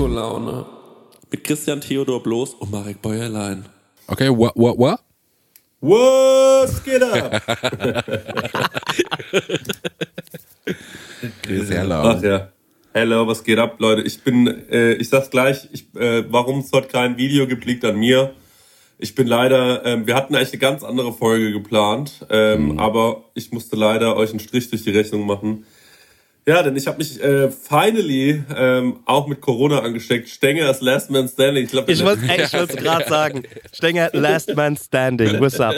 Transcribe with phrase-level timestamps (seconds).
[0.00, 0.64] Disco-Laune.
[1.30, 3.66] Mit Christian Theodor Bloß und Marek Bäuerlein.
[4.06, 4.98] Okay, what, what, what?
[5.82, 7.42] Was geht ab?
[11.46, 12.16] Sehr laut.
[12.16, 12.48] Ach ja.
[12.94, 14.00] Hello, was geht ab, Leute?
[14.00, 17.84] Ich bin, äh, ich sag's gleich, ich, äh, warum es heute kein Video gibt, liegt
[17.84, 18.32] an mir.
[18.98, 23.52] Ich bin leider, ähm, wir hatten eigentlich eine ganz andere Folge geplant, ähm, aber ich
[23.52, 25.66] musste leider euch einen Strich durch die Rechnung machen.
[26.50, 30.28] Ja, denn ich habe mich äh, finally ähm, auch mit Corona angesteckt.
[30.28, 31.66] Stenger als Last Man Standing.
[31.66, 33.44] Ich, glaub, Ich wollte es gerade sagen.
[33.72, 35.38] Stenger, Last Man Standing.
[35.38, 35.76] What's up?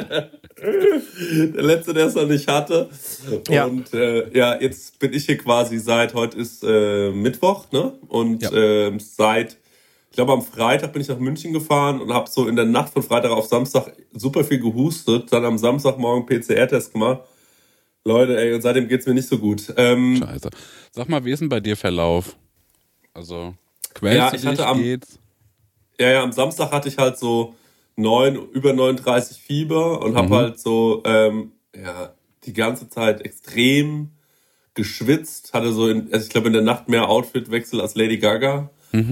[0.63, 2.89] der letzte, der es noch nicht hatte.
[3.51, 3.67] Ja.
[3.67, 7.93] Und äh, ja, jetzt bin ich hier quasi seit heute ist äh, Mittwoch, ne?
[8.09, 8.51] Und Ja.
[8.55, 9.59] ähm, seit,
[10.09, 12.95] ich glaube am Freitag bin ich nach München gefahren und habe so in der Nacht
[12.95, 15.31] von Freitag auf Samstag super viel gehustet.
[15.33, 17.21] Dann am Samstagmorgen PCR-Test gemacht.
[18.05, 19.73] Leute, ey, und seitdem geht's mir nicht so gut.
[19.77, 20.51] Ähm, Scheiße.
[20.93, 22.37] Sag mal, wie ist denn bei dir Verlauf?
[23.15, 23.55] Also,
[23.95, 25.19] quälst Ja, du ich dich, hatte am- geht's?
[26.01, 27.55] Ja, ja, am Samstag hatte ich halt so
[27.97, 32.15] neun, über 39 Fieber und habe halt so, ähm, ja,
[32.45, 34.11] die ganze Zeit extrem
[34.75, 38.71] geschwitzt, hatte so, in, also ich glaube in der Nacht mehr Outfitwechsel als Lady Gaga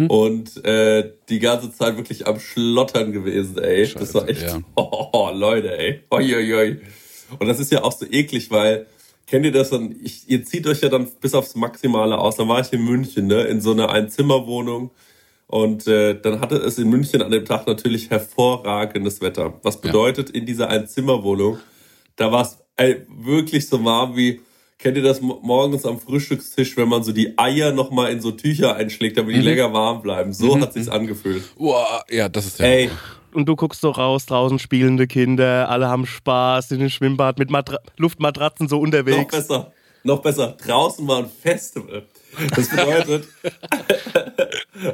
[0.08, 3.82] und äh, die ganze Zeit wirklich am Schlottern gewesen, ey.
[3.82, 4.58] das Scheiße, war echt, ja.
[4.74, 6.02] oh, Leute, ey.
[6.10, 6.80] Oi, oi, oi.
[7.38, 8.86] Und das ist ja auch so eklig, weil
[9.26, 9.94] kennt ihr das dann?
[10.02, 12.36] Ich, ihr zieht euch ja dann bis aufs Maximale aus.
[12.36, 14.90] Dann war ich in München, ne, in so einer Einzimmerwohnung.
[15.46, 19.54] Und äh, dann hatte es in München an dem Tag natürlich hervorragendes Wetter.
[19.62, 21.58] Was bedeutet, in dieser Einzimmerwohnung,
[22.16, 22.58] da war es
[23.08, 24.40] wirklich so warm wie,
[24.78, 28.30] kennt ihr das mo- morgens am Frühstückstisch, wenn man so die Eier nochmal in so
[28.30, 30.32] Tücher einschlägt, damit die länger warm bleiben.
[30.32, 31.42] So hat sich's angefühlt.
[31.58, 32.66] Boah, ja, das ist ja.
[32.66, 32.90] Ey,
[33.32, 37.50] Und du guckst so raus, draußen spielende Kinder, alle haben Spaß in den Schwimmbad mit
[37.50, 39.34] Matra Luftmatratzen so noch unterwegs.
[39.34, 39.72] besser,
[40.02, 40.56] noch besser.
[40.64, 42.06] Draußen war ein Festival.
[42.56, 43.28] Das bedeutet,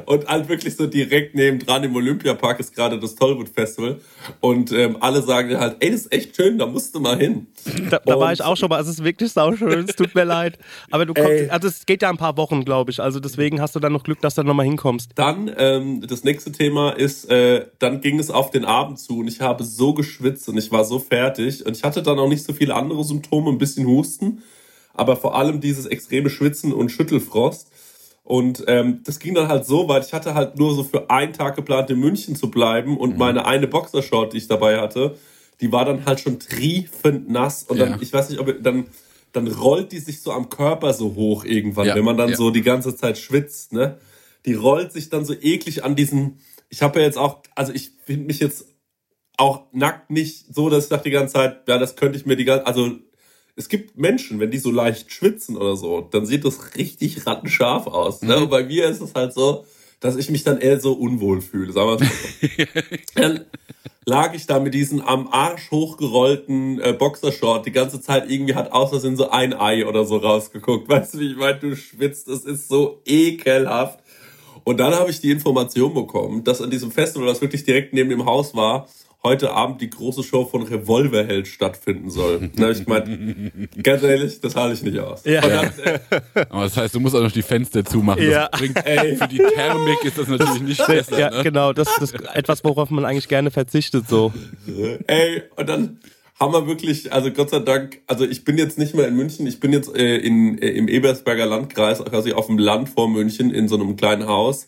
[0.05, 3.99] und halt wirklich so direkt nebendran im Olympiapark ist gerade das Tollwood Festival.
[4.39, 7.47] Und ähm, alle sagen halt, ey, das ist echt schön, da musst du mal hin.
[7.89, 8.81] Da, da war ich auch schon mal.
[8.81, 9.85] Es ist wirklich sauschön.
[9.87, 10.57] Es tut mir leid.
[10.91, 11.49] Aber du kommst, Ey.
[11.49, 12.99] also es geht ja ein paar Wochen, glaube ich.
[12.99, 15.11] Also deswegen hast du dann noch Glück, dass du nochmal hinkommst.
[15.15, 19.27] Dann, ähm, das nächste Thema ist, äh, dann ging es auf den Abend zu und
[19.27, 22.43] ich habe so geschwitzt und ich war so fertig und ich hatte dann auch nicht
[22.43, 24.43] so viele andere Symptome, ein bisschen Husten,
[24.97, 27.69] aber vor allem dieses extreme Schwitzen und Schüttelfrost.
[28.23, 31.31] Und ähm, das ging dann halt so weit, ich hatte halt nur so für einen
[31.31, 35.15] Tag geplant, in München zu bleiben und meine eine Boxershort, die ich dabei hatte,
[35.61, 37.97] die war dann halt schon triefend nass und dann, Ja.
[38.01, 38.87] ich weiß nicht, ob dann,
[39.31, 42.35] dann rollt die sich so am Körper so hoch irgendwann, Ja, wenn man dann ja.
[42.35, 43.97] so die ganze Zeit schwitzt, ne?
[44.45, 47.91] Die rollt sich dann so eklig an diesen, ich habe ja jetzt auch, also ich
[48.05, 48.65] finde mich jetzt
[49.37, 52.35] auch nackt nicht so, dass ich dachte die ganze Zeit, ja, das könnte ich mir
[52.35, 52.91] die ganze, also
[53.57, 57.87] es gibt Menschen, wenn die so leicht schwitzen oder so, dann sieht das richtig rattenscharf
[57.87, 58.21] aus.
[58.21, 58.37] Ne?
[58.37, 59.65] Und bei mir ist es halt so,
[59.99, 61.73] dass ich mich dann eher so unwohl fühle.
[61.73, 62.63] Sagen wir mal so.
[63.15, 63.45] Dann
[64.05, 68.71] lag ich da mit diesen am Arsch hochgerollten äh, Boxershort die ganze Zeit irgendwie hat
[68.71, 70.87] aus Versehen so ein Ei oder so rausgeguckt.
[70.89, 73.99] Weißt du, wie ich meine, du schwitzt, das ist so ekelhaft.
[74.63, 78.09] Und dann habe ich die Information bekommen, dass an diesem Festival, das wirklich direkt neben
[78.11, 78.87] dem Haus war,
[79.27, 82.49] heute Abend die große Show von Revolverheld stattfinden soll.
[82.57, 85.23] Da habe ich gemeint, ganz ehrlich, das halte ich nicht aus.
[85.25, 85.41] Ja.
[85.41, 85.71] Dann,
[86.49, 88.23] Aber das heißt, du musst auch noch die Fenster zumachen.
[88.23, 88.47] Ja.
[88.49, 91.19] Das bringt, für die Thermik ist das natürlich nicht besser.
[91.19, 91.43] Ja, ne?
[91.43, 91.73] genau.
[91.73, 94.07] Das ist etwas, worauf man eigentlich gerne verzichtet.
[94.07, 94.33] So.
[95.07, 95.99] Ey, und dann
[96.39, 99.47] haben wir wirklich, also Gott sei Dank, also ich bin jetzt nicht mehr in München,
[99.47, 103.51] ich bin jetzt äh, in, äh, im Ebersberger Landkreis, quasi auf dem Land vor München
[103.51, 104.67] in so einem kleinen Haus.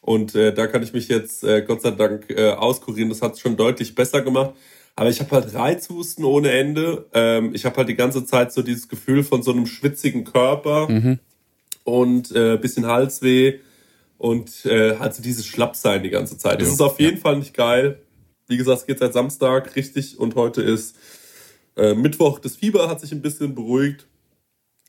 [0.00, 3.08] Und äh, da kann ich mich jetzt äh, Gott sei Dank äh, auskurieren.
[3.08, 4.54] Das hat es schon deutlich besser gemacht.
[4.96, 7.06] Aber ich habe halt Reizhusten ohne Ende.
[7.14, 10.88] Ähm, ich habe halt die ganze Zeit so dieses Gefühl von so einem schwitzigen Körper
[11.84, 13.60] und äh, bisschen Halsweh
[14.16, 16.60] und äh, halt so dieses Schlappsein die ganze Zeit.
[16.60, 18.02] Das Jo, ist auf jeden Fall nicht geil.
[18.48, 20.96] Wie gesagt, es geht seit Samstag richtig und heute ist
[21.76, 22.40] äh, Mittwoch.
[22.40, 24.07] Das Fieber hat sich ein bisschen beruhigt.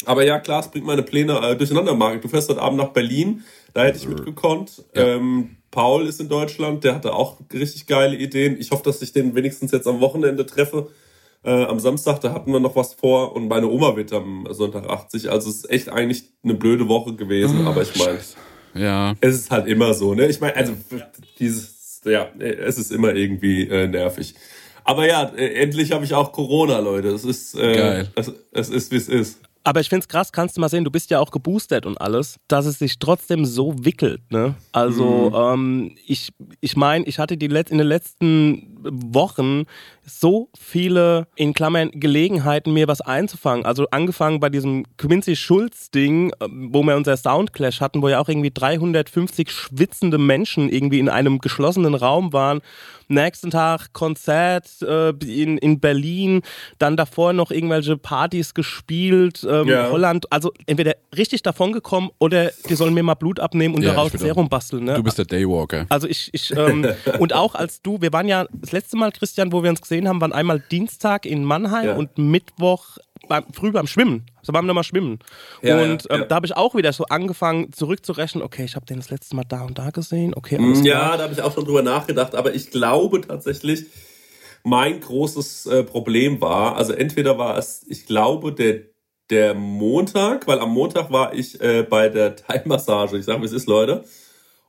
[0.05, 2.21] Aber ja, klar, es bringt meine Pläne äh, durcheinander, Marek.
[2.21, 3.43] Du fährst heute Abend nach Berlin.
[3.73, 4.83] Da hätte ich mitgekonnt.
[4.95, 5.15] Ja.
[5.15, 6.83] Ähm, Paul ist in Deutschland.
[6.83, 8.57] Der hatte auch richtig geile Ideen.
[8.59, 10.87] Ich hoffe, dass ich den wenigstens jetzt am Wochenende treffe.
[11.43, 13.35] Äh, am Samstag, da hatten wir noch was vor.
[13.35, 15.29] Und meine Oma wird am Sonntag 80.
[15.29, 17.67] Also es ist echt eigentlich eine blöde Woche gewesen.
[17.67, 18.19] aber ich meine,
[18.73, 19.13] Ja.
[19.21, 20.27] es ist halt immer so, ne?
[20.27, 20.73] Ich meine, also
[21.39, 24.33] dieses, ja, es ist immer irgendwie äh, nervig.
[24.83, 27.09] Aber ja, äh, endlich habe ich auch Corona, Leute.
[27.09, 28.09] Es ist, äh, Geil.
[28.15, 29.39] Es, es ist, wie es ist.
[29.63, 31.99] Aber ich finde es krass, kannst du mal sehen, du bist ja auch geboostert und
[31.99, 34.21] alles, dass es sich trotzdem so wickelt.
[34.31, 34.55] Ne?
[34.71, 36.29] Also ähm, ich,
[36.61, 39.65] ich meine, ich hatte die Let in den letzten Wochen
[40.09, 43.65] so viele, in Klammern, Gelegenheiten, mir was einzufangen.
[43.65, 48.29] Also angefangen bei diesem Quincy Schulz-Ding, äh, wo wir unser Soundclash hatten, wo ja auch
[48.29, 52.61] irgendwie 350 schwitzende Menschen irgendwie in einem geschlossenen Raum waren
[53.09, 56.41] nächsten Tag Konzert äh, in, in Berlin,
[56.77, 59.89] dann davor noch irgendwelche Partys gespielt, ähm, Ja.
[59.89, 63.93] Holland, also entweder richtig davon gekommen oder die sollen mir mal Blut abnehmen und Ja,
[63.93, 64.85] daraus Serum basteln.
[64.85, 64.93] Ne?
[64.93, 65.85] Du bist der Daywalker.
[65.89, 66.85] Also ich, ich ähm,
[67.19, 69.98] und auch als du, wir waren ja das letzte Mal, Christian, wo wir uns gesehen
[70.07, 71.95] haben, waren einmal Dienstag in Mannheim Ja.
[71.95, 72.97] und Mittwoch
[73.27, 74.25] beim, früh beim Schwimmen.
[74.37, 75.19] Also waren wir nochmal schwimmen.
[75.61, 76.25] Ja, und ja, ähm, ja.
[76.27, 79.43] da habe ich auch wieder so angefangen zurückzurechnen, okay, ich habe den das letzte Mal
[79.43, 80.83] da und da gesehen, okay, Mm.
[80.85, 83.85] Ja, da habe ich auch schon drüber nachgedacht, aber ich glaube tatsächlich,
[84.63, 88.81] mein großes äh, Problem war, also entweder war es, ich glaube, der,
[89.29, 93.17] der Montag, weil am Montag war ich äh, bei der Thai-Massage.
[93.17, 94.03] Ich sage, wie es ist, Leute.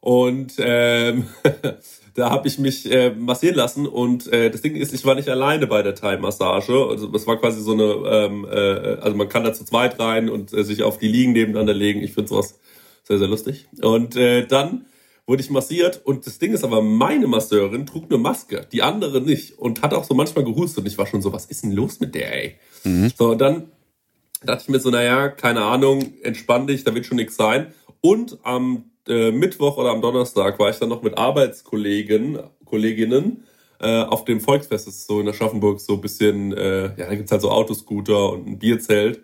[0.01, 1.29] Und ähm,
[2.15, 5.29] da habe ich mich äh, massieren lassen und äh, das Ding ist, ich war nicht
[5.29, 6.87] alleine bei der Thai-Massage.
[6.89, 10.29] Also das war quasi so eine, ähm, äh, also man kann da zu zweit rein
[10.29, 12.03] und äh, sich auf die Liegen nebeneinander legen.
[12.03, 12.59] Ich finde sowas
[13.05, 13.69] sehr, sehr lustig.
[13.83, 14.87] Und äh, dann
[15.27, 19.21] wurde ich massiert und das Ding ist aber, meine Masseurin trug eine Maske, die andere
[19.21, 21.73] nicht und hat auch so manchmal gehustet und ich war schon so, was ist denn
[21.73, 22.57] los mit der, ey?
[23.17, 23.71] So, und dann
[24.45, 27.73] dachte ich mir so, naja, keine Ahnung, entspann dich, da wird schon nichts sein.
[28.01, 33.45] Und am äh, Mittwoch oder am Donnerstag war ich dann noch mit Arbeitskollegen, Kolleginnen
[33.81, 37.15] äh, auf dem Volksfest, das ist so in Aschaffenburg so ein bisschen, äh, ja, da
[37.15, 39.21] gibt's halt so Autoscooter und ein Bierzelt.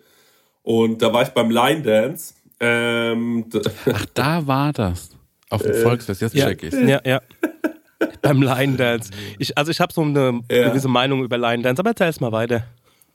[0.63, 2.33] Und da war ich beim Line Dance.
[2.59, 3.45] Ähm,
[3.93, 5.11] Ach, da war das.
[5.49, 6.75] Auf dem Volksfest, jetzt Ja, check ich's.
[6.75, 7.21] ja, ja.
[8.21, 9.11] Beim Line Dance.
[9.39, 10.69] Ich, also ich habe so eine Ja.
[10.69, 12.63] gewisse Meinung über Line Dance, aber erzähl's mal weiter.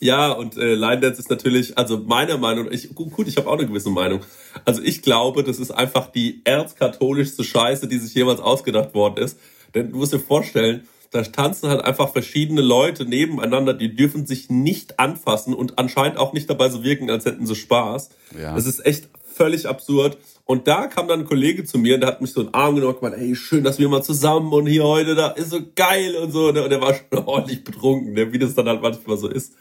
[0.03, 3.57] Ja, und äh, Line Dance ist natürlich, also meiner Meinung, ich, gut, ich habe auch
[3.57, 4.19] eine gewisse Meinung.
[4.65, 9.39] Also ich glaube, das ist einfach die erzkatholischste Scheiße, die sich jemals ausgedacht worden ist.
[9.77, 14.51] Denn du musst dir vorstellen, da tanzen halt einfach verschiedene Leute nebeneinander, die dürfen sich
[14.51, 18.11] nicht anfassen und anscheinend auch nicht dabei so wirken, als hätten sie Spaß.
[18.37, 18.57] Ja.
[18.57, 20.19] Das ist echt völlig absurd.
[20.45, 22.55] Und da kam dann ein Kollege zu mir und der hat mich so in den
[22.55, 25.51] Arm genommen und gemeint, hey, schön, dass wir mal zusammen und hier heute, da ist
[25.51, 26.51] so geil und so.
[26.51, 26.65] ne?
[26.65, 28.33] Und der war schon ordentlich betrunken, ne?
[28.33, 29.55] wie das dann halt manchmal so ist.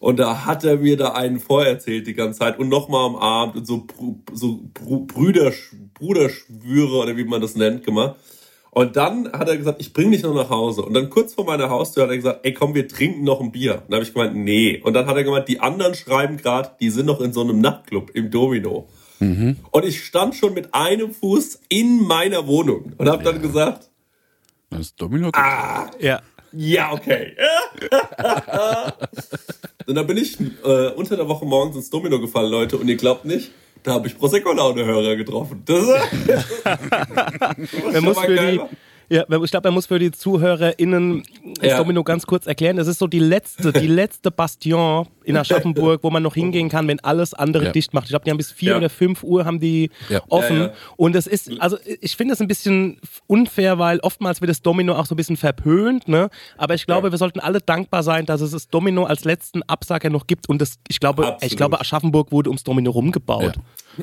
[0.00, 3.56] Und da hat er mir da einen vorerzählt die ganze Zeit und nochmal am Abend
[3.56, 3.86] und so,
[4.32, 5.52] so Brüder,
[5.94, 8.16] Bruderschwüre oder wie man das nennt gemacht.
[8.70, 10.82] Und dann hat er gesagt, ich bring dich noch nach Hause.
[10.82, 13.50] Und dann kurz vor meiner Haustür hat er gesagt, ey komm, wir trinken noch ein
[13.50, 13.74] Bier.
[13.74, 14.80] Und dann habe ich gemeint, nee.
[14.82, 17.60] Und dann hat er gemeint, die anderen schreiben gerade, die sind noch in so einem
[17.60, 18.88] Nachtclub im Domino.
[19.70, 23.90] Und ich stand schon mit einem Fuß in meiner Wohnung und habe dann gesagt,
[24.70, 25.30] Das ist Domino.
[25.98, 26.22] Ja.
[26.52, 27.36] ja, okay.
[29.86, 32.96] und dann bin ich äh, unter der Woche morgens ins Domino gefallen, Leute, und ihr
[32.96, 33.50] glaubt nicht,
[33.82, 35.62] da habe ich Prosecco-Laune-Hörer getroffen.
[35.64, 35.86] Das
[37.92, 38.60] Man muss für die.
[39.10, 41.22] Ja, ich glaube, man muss für die ZuhörerInnen
[41.60, 41.78] das Ja.
[41.78, 42.76] Domino ganz kurz erklären.
[42.76, 46.88] Das ist so die letzte, die letzte Bastion in Aschaffenburg, wo man noch hingehen kann,
[46.88, 47.72] wenn alles andere Ja.
[47.72, 48.04] dicht macht.
[48.04, 48.76] Ich glaube, die haben bis 4 Ja.
[48.78, 49.90] oder 5 Uhr haben die
[50.28, 50.70] offen.
[50.96, 54.94] Und es ist, also ich finde es ein bisschen unfair, weil oftmals wird das Domino
[54.94, 56.30] auch so ein bisschen verpönt, ne?
[56.56, 60.10] Aber ich glaube, wir sollten alle dankbar sein, dass es das Domino als letzten Absager
[60.10, 60.48] noch gibt.
[60.48, 61.50] Und das, ich glaube, Absolut.
[61.52, 63.54] ich glaube, Aschaffenburg wurde ums Domino rumgebaut.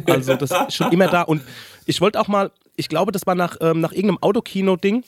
[0.07, 1.22] Also das ist schon immer da.
[1.24, 1.42] Und
[1.86, 5.04] ich wollte auch mal, ich glaube, das war nach, ähm, nach irgendeinem Autokino-Ding.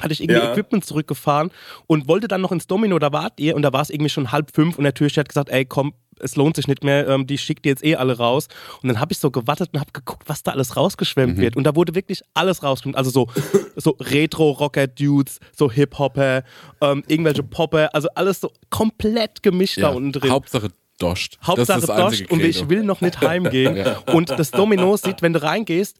[0.00, 0.52] Hatte ich irgendwie Ja.
[0.52, 1.50] Equipment zurückgefahren
[1.88, 4.30] und wollte dann noch ins Domino, da wart ihr und da war es irgendwie schon
[4.30, 7.26] halb fünf und der Türsteher hat gesagt, ey komm, es lohnt sich nicht mehr, ähm,
[7.26, 8.46] die schickt ihr jetzt eh alle raus.
[8.82, 11.56] Und dann habe ich so gewartet und habe geguckt, was da alles rausgeschwemmt wird.
[11.56, 12.96] Und da wurde wirklich alles rausgeschwemmt.
[12.96, 13.26] Also so,
[13.76, 16.42] so Retro-Rocker-Dudes, so Hip-Hopper,
[16.80, 19.88] ähm, irgendwelche Popper, also alles so komplett gemischt da Ja.
[19.90, 20.30] unten drin.
[20.30, 20.68] Hauptsache
[20.98, 21.38] Doscht.
[21.44, 23.86] Hauptsache das das Dosch einzige und ich will noch nicht heimgehen.
[24.12, 25.96] Und das Domino sieht, wenn du reingehst,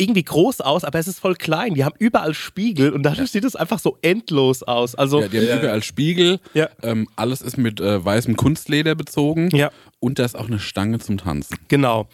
[0.00, 1.74] irgendwie groß aus, aber es ist voll klein.
[1.74, 4.94] Die haben überall Spiegel und dadurch sieht es einfach so endlos aus.
[4.94, 5.58] Also, Ja, die haben Ja.
[5.58, 6.38] überall Spiegel.
[6.54, 6.68] Ja.
[6.82, 9.50] Ähm, alles ist mit äh, weißem Kunstleder bezogen.
[9.54, 9.70] Ja.
[9.98, 11.56] Und da ist auch eine Stange zum Tanzen.
[11.66, 12.08] genau.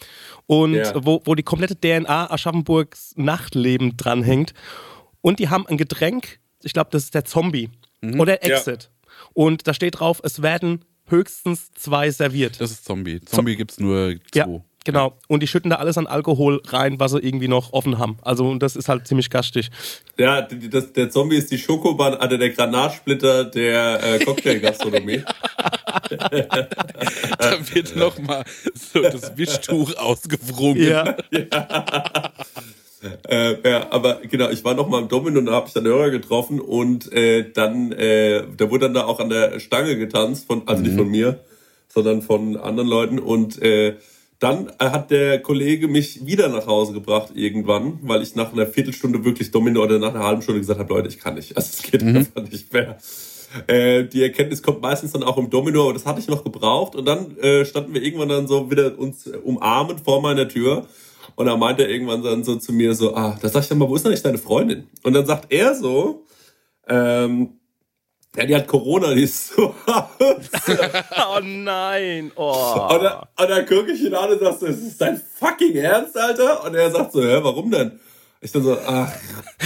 [0.46, 0.92] Und Ja.
[1.04, 4.54] wo, wo die komplette DNA Aschaffenburgs Nachtleben dranhängt.
[5.20, 7.70] Und die haben ein Getränk, ich glaube, das ist der Zombie
[8.18, 8.56] oder Ja.
[8.56, 8.90] Exit.
[9.34, 12.60] Und da steht drauf, es werden höchstens zwei serviert.
[12.60, 13.20] Das ist Zombie.
[13.20, 14.62] Zombie gibt's nur zwei.
[14.86, 15.16] Ja, genau.
[15.28, 18.18] Und die schütten da alles an Alkohol rein, was sie irgendwie noch offen haben.
[18.22, 19.70] Also und das ist halt ziemlich gastig.
[20.18, 25.22] Ja, das, der Zombie ist die Schokobahn, also der Granatsplitter der äh, Cocktailgastronomie.
[27.38, 30.82] Da wird nochmal so das Wischtuch ausgewrungen.
[30.84, 31.16] Ja.
[33.28, 35.84] Äh, ja, aber genau, ich war noch mal im Domino und da habe ich dann
[35.84, 40.46] Hörer getroffen und äh, dann, äh, da wurde dann da auch an der Stange getanzt,
[40.46, 41.40] von, also nicht von mir,
[41.88, 43.96] sondern von anderen Leuten und äh,
[44.38, 48.66] dann äh, hat der Kollege mich wieder nach Hause gebracht irgendwann, weil ich nach einer
[48.66, 51.70] Viertelstunde wirklich Domino oder nach einer halben Stunde gesagt habe, Leute, ich kann nicht, also
[51.72, 52.98] es geht einfach nicht mehr.
[53.68, 56.96] Äh, die Erkenntnis kommt meistens dann auch im Domino, aber das hatte ich noch gebraucht.
[56.96, 60.86] Und dann äh, standen wir irgendwann dann so wieder uns umarmend vor meiner Tür.
[61.36, 63.78] Und da meinte er irgendwann dann so zu mir so, ah, da sag ich dann
[63.78, 64.88] mal, wo ist denn eigentlich deine Freundin?
[65.02, 66.24] Und dann sagt er so,
[66.88, 67.60] ähm,
[68.36, 72.32] ja, die hat Corona, die ist so Oh nein.
[72.36, 72.88] Oh.
[72.90, 75.76] Und dann, und dann gucke ich ihn an und sag so, ist das dein fucking
[75.76, 76.64] Ernst, Alter?
[76.64, 77.98] Und er sagt so, hä, warum denn?
[78.40, 79.10] Ich dann so, ach,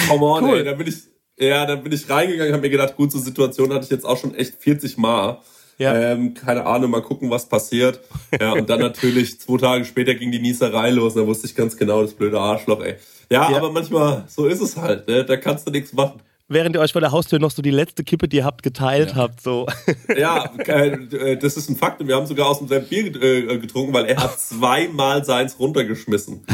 [0.08, 0.58] come on, Cool.
[0.58, 0.64] ey.
[0.64, 0.96] Dann bin ich,
[1.38, 4.18] ja, dann bin ich reingegangen, habe mir gedacht, gut, so Situation hatte ich jetzt auch
[4.18, 5.38] schon echt 40 Mal.
[5.78, 5.94] Ja.
[5.96, 8.00] Ähm, keine Ahnung, mal gucken, was passiert.
[8.40, 11.14] Ja, und dann natürlich zwei Tage später ging die Nieserei los.
[11.14, 12.96] Da wusste ich ganz genau, das blöde Arschloch, ey.
[13.30, 13.56] Ja, Ja.
[13.58, 15.24] aber manchmal, so ist es halt, ne?
[15.24, 16.20] Da kannst du nichts machen.
[16.50, 19.14] Während ihr euch vor der Haustür noch so die letzte Kippe, die ihr habt, geteilt
[19.14, 19.40] habt.
[19.42, 19.66] So.
[20.16, 22.00] Ja, äh, das ist ein Fakt.
[22.00, 26.44] Und wir haben sogar aus demselben Bier äh, getrunken, weil er hat zweimal seins runtergeschmissen.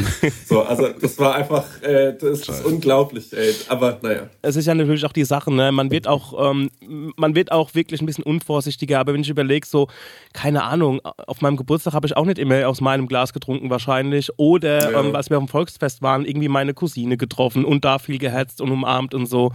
[0.47, 3.55] So, also das war einfach, äh, das ist unglaublich, ey.
[3.69, 4.29] Aber naja.
[4.43, 5.71] es ist ja natürlich auch die Sache, ne?
[5.71, 6.71] Man wird auch, ähm,
[7.17, 8.99] man wird auch wirklich ein bisschen unvorsichtiger.
[8.99, 9.87] Aber wenn ich überlege, so,
[10.33, 14.31] keine Ahnung, auf meinem Geburtstag habe ich auch nicht immer aus meinem Glas getrunken wahrscheinlich.
[14.39, 15.01] Oder Ja.
[15.01, 18.61] ähm, als wir auf dem Volksfest waren, irgendwie meine Cousine getroffen und da viel gehetzt
[18.61, 19.53] und umarmt und so.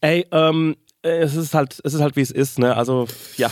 [0.00, 2.76] Ey, ähm, äh, es ist halt, es ist halt wie es ist, ne?
[2.76, 3.50] Also, ja.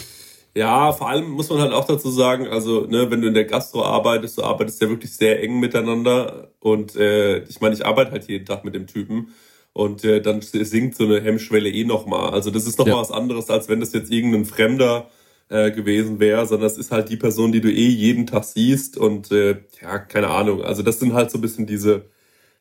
[0.55, 3.45] Ja, vor allem muss man halt auch dazu sagen, also ne, wenn du in der
[3.45, 8.11] Gastro arbeitest, du arbeitest ja wirklich sehr eng miteinander und äh, ich meine, ich arbeite
[8.11, 9.29] halt jeden Tag mit dem Typen
[9.73, 12.31] und äh, dann sinkt so eine Hemmschwelle eh nochmal.
[12.31, 13.01] Also das ist nochmal Ja.
[13.03, 15.11] was anderes, als wenn das jetzt irgendein Fremder
[15.49, 18.97] äh, gewesen wäre, sondern das ist halt die Person, die du eh jeden Tag siehst
[18.97, 20.63] und äh, ja, keine Ahnung.
[20.63, 22.07] Also das sind halt so ein bisschen diese,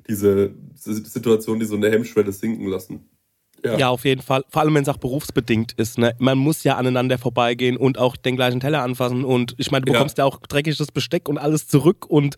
[0.07, 3.09] diese Situationen, die so eine Hemmschwelle sinken lassen.
[3.77, 3.89] Ja.
[3.89, 4.43] auf jeden Fall.
[4.49, 5.97] Vor allem, wenn es auch berufsbedingt ist.
[5.97, 6.15] Ne?
[6.19, 9.23] Man muss ja aneinander vorbeigehen und auch den gleichen Teller anfassen.
[9.25, 9.97] Und ich meine, du Ja.
[9.99, 12.05] bekommst ja, auch dreckiges Besteck und alles zurück.
[12.09, 12.35] Und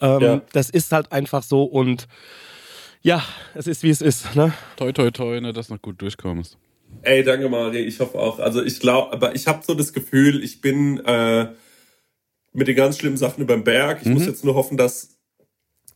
[0.00, 0.40] ähm, Ja.
[0.52, 1.64] das ist halt einfach so.
[1.64, 2.06] Und
[3.02, 3.22] ja,
[3.54, 4.34] es ist, wie es ist.
[4.36, 4.52] Ne?
[4.76, 6.56] Toi, toi, toi, ne, dass du noch gut durchkommst.
[7.02, 8.38] Ey, danke Mari, ich hoffe auch.
[8.38, 11.48] Also ich glaube, aber ich habe so das Gefühl, ich bin äh,
[12.52, 14.00] mit den ganz schlimmen Sachen über den Berg.
[14.02, 15.16] Ich muss jetzt nur hoffen, dass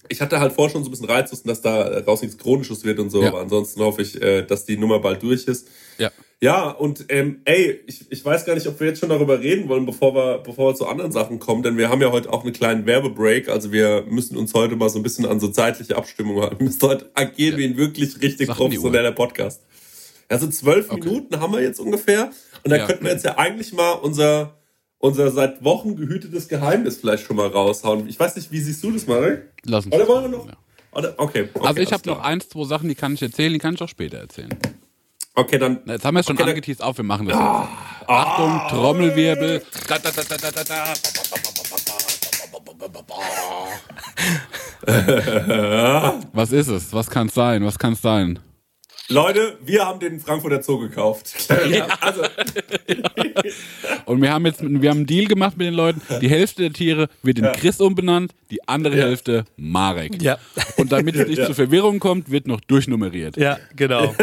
[0.09, 2.99] ich hatte halt vorher schon so ein bisschen Reizhusten, dass da raus nichts Chronisches wird
[2.99, 3.29] und so, Ja.
[3.29, 5.69] aber ansonsten hoffe ich, äh, dass die Nummer bald durch ist.
[5.99, 6.11] Ja.
[6.43, 9.71] Ja, und ähm, ey, ich, ich weiß gar nicht, ob wir jetzt schon darüber reden
[9.71, 12.45] wollen, bevor wir, bevor wir zu anderen Sachen kommen, denn wir haben ja heute auch
[12.45, 15.97] einen kleinen Werbebreak, also wir müssen uns heute mal so ein bisschen an so zeitliche
[15.97, 16.59] Abstimmung halten.
[16.59, 18.55] Wir müssen heute agieren wie ein wirklich richtig Uhr.
[18.55, 19.63] professioneller Podcast.
[20.29, 22.31] Also zwölf Minuten haben wir jetzt ungefähr
[22.65, 22.87] und dann Ja.
[22.87, 24.56] könnten wir jetzt ja eigentlich mal unser,
[25.07, 28.09] unser seit Wochen gehütetes Geheimnis vielleicht schon mal raushauen.
[28.09, 29.51] Ich weiß nicht, wie siehst du das, Marek?
[29.65, 29.95] Lass uns.
[29.95, 30.47] Oder wollen wir noch?
[30.47, 30.53] Ja.
[30.93, 31.15] Oder?
[31.19, 31.67] Okay, okay.
[31.67, 33.89] Also ich habe noch eins, zwei Sachen, die kann ich erzählen, die kann ich auch
[33.89, 34.51] später erzählen.
[35.35, 38.09] Okay, dann Jetzt haben wir es schon Okay, angeteased auf, wir machen das jetzt.
[38.09, 39.63] Achtung, Trommelwirbel.
[39.87, 40.95] Da, da, da, da, da, da, da.
[46.33, 46.93] Was ist es?
[46.93, 47.65] Was kann es sein?
[47.65, 48.39] Was kann es sein?
[49.09, 51.33] Leute, wir haben den Frankfurter Zoo gekauft.
[52.01, 52.23] Also,
[54.07, 56.01] Und wir haben jetzt wir haben einen Deal gemacht mit den Leuten.
[56.21, 60.23] Die Hälfte der Tiere wird in Chris umbenannt, die andere Hälfte Marek.
[60.23, 60.39] Ja.
[60.77, 61.47] Und damit es nicht Ja.
[61.47, 63.37] zu Verwirrung kommt, wird noch durchnummeriert.
[63.37, 64.15] Ja, genau.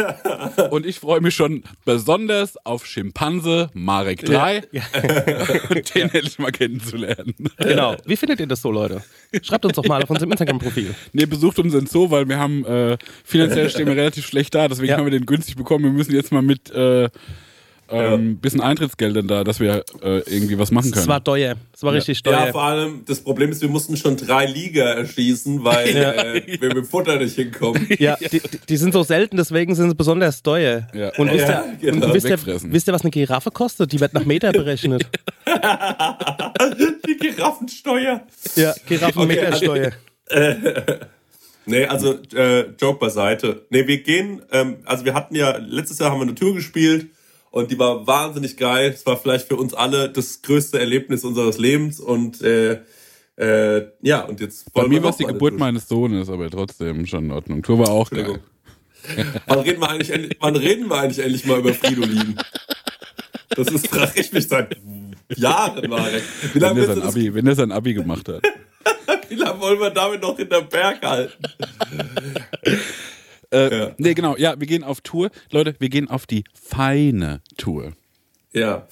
[0.70, 4.62] Und ich freue mich schon besonders auf Schimpanse Marek 3.
[4.72, 4.82] Ja.
[5.70, 7.34] Und den hätte ich mal kennenzulernen.
[7.58, 7.96] genau.
[8.06, 9.02] Wie findet ihr das so, Leute?
[9.42, 10.94] Schreibt uns doch mal auf unserem Instagram-Profil.
[11.12, 14.90] Nee, besucht unseren Zoo, weil wir haben äh, finanziell stehen wir relativ schlecht da, deswegen
[14.90, 14.98] Ja.
[14.98, 15.84] haben wir den günstig bekommen.
[15.84, 17.08] Wir müssen jetzt mal mit äh,
[17.90, 21.06] ähm, bisschen Eintrittsgeldern da, dass wir äh, irgendwie was machen Es können.
[21.06, 21.56] war teuer.
[21.74, 22.52] Es war richtig ja, teuer.
[22.52, 26.12] vor allem, das Problem ist, wir mussten schon drei Liga erschießen, weil Ja.
[26.12, 27.86] äh, wir mit dem Futter nicht hinkommen.
[27.98, 30.88] Ja, die, die sind so selten, deswegen sind sie besonders teuer.
[30.94, 31.10] Ja.
[31.18, 32.06] Und, wisst, Ja, ihr, genau.
[32.06, 32.38] und wisst, ihr,
[32.72, 33.92] wisst ihr, was eine Giraffe kostet?
[33.92, 35.06] Die wird nach Meter berechnet.
[37.06, 38.22] Die Giraffensteuer.
[38.56, 39.92] ja, Giraffenmetersteuer.
[41.66, 43.66] Nee, also äh, Joke beiseite.
[43.70, 47.08] Nee, wir gehen, ähm, also wir hatten ja, letztes Jahr haben wir eine Tour gespielt
[47.50, 48.92] und die war wahnsinnig geil.
[48.94, 52.80] Es war vielleicht für uns alle das größte Erlebnis unseres Lebens und äh,
[53.36, 57.06] äh, ja, und jetzt Bei mir war es die Geburt Tour meines Sohnes, aber trotzdem
[57.06, 57.62] schon in Ordnung.
[57.62, 58.40] Tour war auch geil.
[59.46, 62.36] Wann reden wir eigentlich endlich, wann reden wir eigentlich endlich mal über Fridolin?
[63.50, 64.76] Das ist, frage ich mich seit
[65.36, 66.22] Jahren, Marek.
[66.42, 68.42] Wie Wenn lange, willst du sein Abi, wenn der sein Abi gemacht hat.
[69.28, 71.42] wie lange wollen wir damit noch in der Berg halten?
[73.52, 73.94] Äh, Ja.
[73.98, 74.36] Nee, genau.
[74.36, 75.30] Ja, wir gehen auf Tour.
[75.50, 77.92] Leute, wir gehen auf die feine Tour.
[78.52, 78.86] Ja,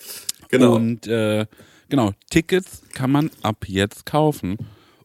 [0.49, 0.75] genau.
[0.77, 1.47] Und äh,
[1.89, 4.59] genau, Tickets kann man ab jetzt kaufen.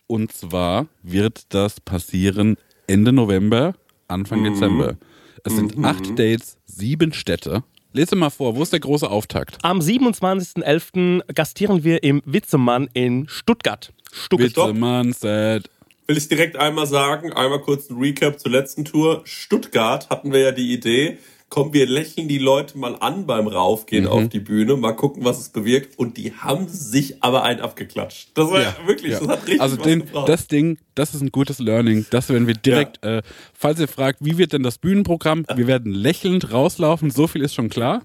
[0.07, 3.73] Und zwar wird das passieren Ende November,
[4.07, 4.97] Anfang Dezember.
[5.43, 7.63] Es sind acht Dates, sieben Städte.
[7.97, 9.57] Lese mal vor, wo ist der große Auftakt?
[9.63, 11.33] Am 27.11.
[11.33, 13.91] gastieren wir im Witzemann in Stuttgart.
[14.11, 14.55] Stuttgart.
[14.55, 15.67] Witzemann said.
[16.05, 19.21] will ich direkt einmal sagen, einmal kurz ein Recap zur letzten Tour.
[19.23, 21.17] Stuttgart hatten wir ja die Idee,
[21.49, 24.09] komm, wir lächeln die Leute mal an beim Raufgehen Mhm.
[24.09, 25.97] auf die Bühne, mal gucken, was es bewirkt.
[25.97, 28.31] Und die haben sich aber einen abgeklatscht.
[28.33, 29.19] Das war ja, wirklich, Ja.
[29.19, 32.05] das hat richtig also den, das Ding, das ist ein gutes Learning.
[32.09, 33.21] Das werden wir direkt, äh,
[33.53, 35.45] falls ihr fragt, wie wird denn das Bühnenprogramm?
[35.55, 38.03] Wir werden lächelnd rauslaufen, so viel ist schon klar.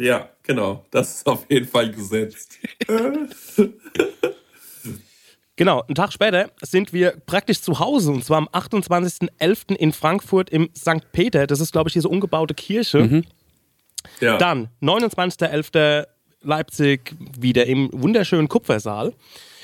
[0.00, 0.84] ja, genau.
[0.90, 2.58] Das ist auf jeden Fall gesetzt.
[5.56, 9.74] Genau, einen Tag später sind wir praktisch zu Hause und zwar am 28.11.
[9.74, 11.10] in Frankfurt im St.
[11.12, 11.46] Peter.
[11.46, 13.22] Das ist, glaube ich, diese umgebaute Kirche.
[14.20, 14.36] Ja.
[14.36, 16.06] Dann 29.11.
[16.46, 19.12] Leipzig wieder im wunderschönen Kupfersaal.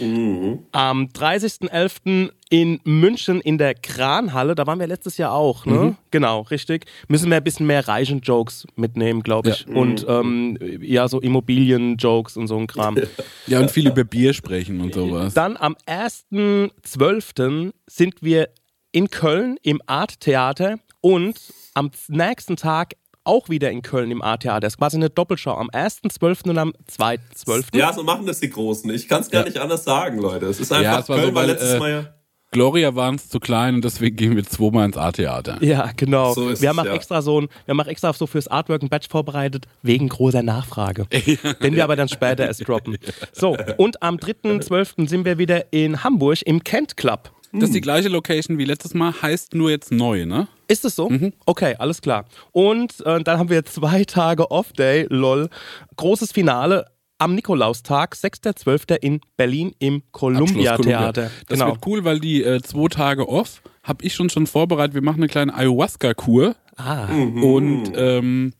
[0.01, 2.31] Am 30.11.
[2.51, 5.97] in München in der Kranhalle, da waren wir letztes Jahr auch, ne?
[6.11, 6.87] Genau, richtig.
[7.09, 9.67] Müssen wir ein bisschen mehr Reichen-Jokes mitnehmen, glaube ich.
[9.69, 12.99] Und ähm, ja, so Immobilien-Jokes und so ein Kram.
[13.47, 15.35] Ja, und viel über Bier sprechen und sowas.
[15.35, 17.73] Dann am 1.12.
[17.87, 18.49] sind wir
[18.93, 21.39] in Köln im Art Theater und
[21.75, 24.61] am nächsten Tag auch wieder in Köln im Art Theater.
[24.61, 26.51] Das ist quasi eine Doppelschau am 1.12.
[26.51, 27.77] und am 2.12.
[27.77, 28.91] Ja, so machen das die Großen.
[28.91, 29.49] Ich kann es gar Ja.
[29.49, 30.47] nicht anders sagen, Leute.
[30.47, 32.15] Es ist einfach Ja, es war Köln so, war weil, letztes äh, Mal ja.
[32.53, 35.57] Gloria waren es zu klein und deswegen gehen wir zweimal ins A-Theater.
[35.63, 36.35] Ja, genau.
[36.35, 36.95] So ist wir es, haben auch ja.
[36.95, 40.43] extra so ein, wir haben auch extra so fürs Artwork ein Badge vorbereitet, wegen großer
[40.43, 41.07] Nachfrage.
[41.63, 42.99] Den wir aber dann später erst droppen.
[43.33, 45.09] So, und am 3.12.
[45.09, 47.31] sind wir wieder in Hamburg im Kent Club.
[47.53, 50.49] Das ist die gleiche Location wie letztes Mal, heißt nur jetzt neu, ne?
[50.69, 51.11] Ist es so?
[51.45, 52.25] Okay, alles klar.
[52.53, 55.51] Und äh, dann haben wir zwei Tage Off-Day, lol.
[55.97, 56.87] Großes Finale
[57.19, 58.97] am Nikolaustag, 6.12.
[59.03, 60.77] in Berlin im Columbia.
[60.79, 61.31] Theater.
[61.47, 61.73] Das Genau.
[61.73, 64.95] wird cool, weil die äh, zwei Tage off habe ich schon schon vorbereitet.
[64.95, 66.57] Wir machen eine kleine Ayahuasca-Kur.
[66.77, 68.55] Ah, Und ähm,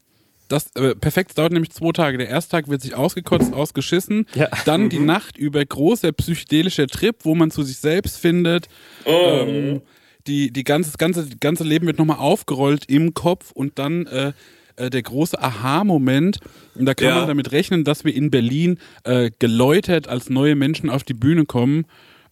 [0.53, 2.19] das äh, perfekt es dauert nämlich zwei Tage.
[2.19, 4.27] Der erste Tag wird sich ausgekotzt, ausgeschissen.
[4.35, 4.49] Ja.
[4.65, 8.69] Dann die Nacht über großer psychedelischer Trip, wo man zu sich selbst findet.
[9.07, 9.81] Ähm,
[10.27, 14.07] die, die ganze, das ganze, das ganze Leben wird nochmal aufgerollt im Kopf und dann
[14.07, 14.33] äh,
[14.77, 16.39] äh, der große Aha-Moment.
[16.75, 17.15] Und da kann Ja.
[17.19, 21.45] man damit rechnen, dass wir in Berlin äh, geläutert als neue Menschen auf die Bühne
[21.45, 21.87] kommen.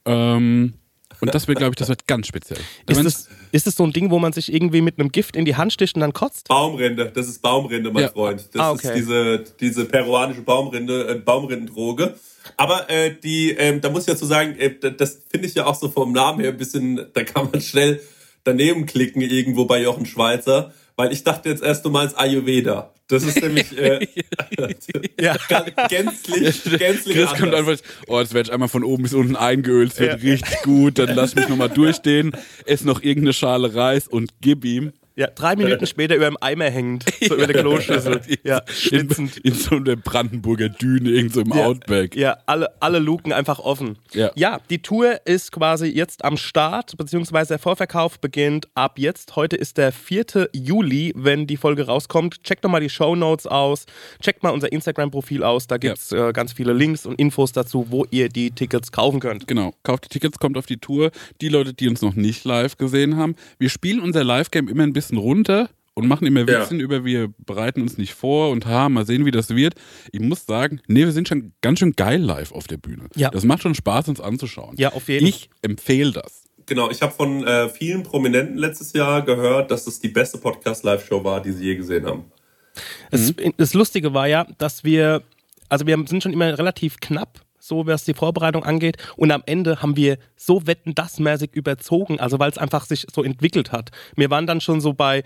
[0.04, 0.74] Ähm,
[1.20, 2.58] und das wird, glaube ich, das wird ganz speziell.
[2.86, 5.36] Da ist, das, ist das so ein Ding, wo man sich irgendwie mit einem Gift
[5.36, 6.48] in die Hand sticht und dann kotzt?
[6.48, 8.08] Baumrinde, das ist Baumrinde, mein Ja.
[8.10, 8.48] Freund.
[8.52, 8.88] Das Ah, okay.
[8.88, 12.14] ist diese, diese peruanische Baumrinde, äh, Baumrindendroge.
[12.56, 15.74] Aber äh, die, ähm, da muss ich dazu sagen, äh, das finde ich ja auch
[15.74, 18.00] so vom Namen her ein bisschen, da kann man schnell
[18.44, 22.92] daneben klicken irgendwo bei Jochen Schweizer, weil ich dachte jetzt erst, du meinst Ayurveda.
[23.08, 24.06] Das ist nämlich äh,
[25.20, 25.34] Ja.
[25.88, 27.80] gänzlich, gänzlich Chris kommt anders.
[27.80, 30.30] einfach, oh, jetzt werde ich einmal von oben bis unten eingeölt, es wird Ja.
[30.32, 32.32] richtig gut, dann lass mich nochmal durchstehen,
[32.66, 34.92] ess noch irgendeine Schale Reis und gib ihm.
[35.16, 38.20] Ja, drei Minuten später über dem Eimer hängend, so über der Kloschüssel.
[38.44, 39.36] Ja, in, schwitzend.
[39.38, 41.66] in so einer Brandenburger Düne, irgend so im Ja.
[41.66, 42.16] Outback.
[42.16, 43.98] Ja, alle, alle Luken einfach offen.
[44.14, 44.60] Ja.
[44.70, 49.36] die Tour ist quasi jetzt am Start, beziehungsweise der Vorverkauf beginnt ab jetzt.
[49.36, 50.48] Heute ist der 4.
[50.54, 52.42] Juli, wenn die Folge rauskommt.
[52.44, 53.86] Checkt doch mal die Show Notes aus,
[54.22, 57.86] checkt mal unser Instagram-Profil aus, da gibt es äh, ganz viele Links und Infos dazu,
[57.90, 59.46] wo ihr die Tickets kaufen könnt.
[59.46, 61.10] Genau, kauft die Tickets, kommt auf die Tour.
[61.40, 64.92] Die Leute, die uns noch nicht live gesehen haben, wir spielen unser Live-Game immer ein
[64.92, 66.62] bisschen runter und machen immer Ja.
[66.62, 69.74] Witzchen über, wir bereiten uns nicht vor und ha, mal sehen, wie das wird.
[70.12, 73.06] Ich muss sagen, nee, wir sind schon ganz schön geil live auf der Bühne.
[73.16, 73.30] Ja.
[73.30, 74.76] Das macht schon Spaß, uns anzuschauen.
[74.78, 76.44] Ja, auf jeden Ich empfehle das.
[76.66, 81.24] Genau, ich habe von äh, vielen Prominenten letztes Jahr gehört, dass es die beste Podcast-Live-Show
[81.24, 82.24] war, die sie je gesehen haben.
[83.10, 85.22] Das, das Lustige war ja, dass wir,
[85.68, 87.40] also wir sind schon immer relativ knapp,
[87.70, 88.98] so was die Vorbereitung angeht.
[89.16, 93.06] Und am Ende haben wir so wetten das mäßig überzogen, also weil es einfach sich
[93.14, 93.90] so entwickelt hat.
[94.16, 95.22] Wir waren dann schon so bei,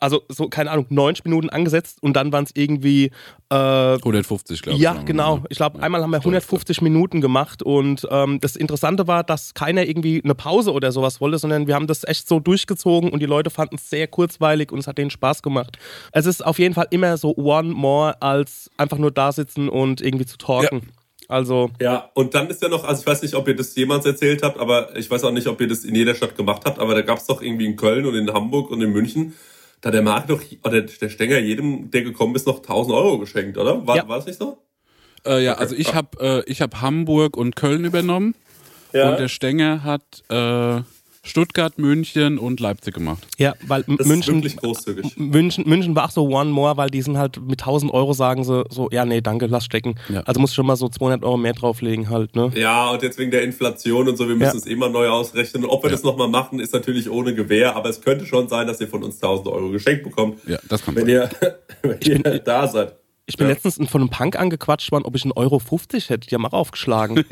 [0.00, 3.10] also so, keine Ahnung, 90 Minuten angesetzt und dann waren es irgendwie,
[3.50, 4.82] äh, 150, glaube ich.
[4.82, 5.42] ja, genau.
[5.50, 9.84] Ich glaube, einmal haben wir 150 Minuten gemacht und ähm, das Interessante war, dass keiner
[9.86, 13.26] irgendwie eine Pause oder sowas wollte, sondern wir haben das echt so durchgezogen und die
[13.26, 15.78] Leute fanden es sehr kurzweilig und es hat denen Spaß gemacht.
[16.12, 20.00] Es ist auf jeden Fall immer so one more als einfach nur da sitzen und
[20.00, 20.88] irgendwie zu talken.
[21.30, 24.04] Also, Ja, und dann ist ja noch, also ich weiß nicht, ob ihr das jemals
[24.04, 26.80] erzählt habt, aber ich weiß auch nicht, ob ihr das in jeder Stadt gemacht habt,
[26.80, 29.34] aber da gab es doch irgendwie in Köln und in Hamburg und in München,
[29.80, 33.56] da der Markt doch, oder der Stenger jedem, der gekommen ist, noch 1000 Euro geschenkt,
[33.58, 33.86] oder?
[33.86, 34.08] War, Ja.
[34.08, 34.58] war das nicht so?
[35.24, 38.34] Äh, ja, also ich habe äh, ich hab Hamburg und Köln übernommen
[38.92, 40.80] und der Stenger hat äh,
[41.22, 43.26] Stuttgart, München und Leipzig gemacht.
[43.38, 45.16] ja, weil Das München, ist wirklich großzügig.
[45.18, 48.42] München, München war auch so one more, weil die sind halt mit 1000 Euro sagen
[48.42, 49.96] sie so, ja, nee, danke, lass stecken.
[50.08, 50.20] Ja.
[50.22, 52.50] Also musst du schon mal so 200 Euro mehr drauflegen halt, ne?
[52.54, 54.58] Ja, und jetzt wegen der Inflation und so, wir müssen Ja.
[54.58, 55.66] es immer neu ausrechnen.
[55.66, 55.96] Ob wir Ja.
[55.96, 59.04] das nochmal machen, ist natürlich ohne Gewähr, aber es könnte schon sein, dass ihr von
[59.04, 61.12] uns 1000 Euro geschenkt bekommt, Ja, das kann wenn sein.
[61.12, 61.30] ihr,
[61.82, 61.98] wenn
[62.32, 62.94] ihr da seid.
[63.26, 63.52] Ich bin Ja.
[63.52, 66.28] letztens von einem Punk angequatscht worden, ob ich einen Euro 50 hätte.
[66.28, 67.24] Die haben auch aufgeschlagen.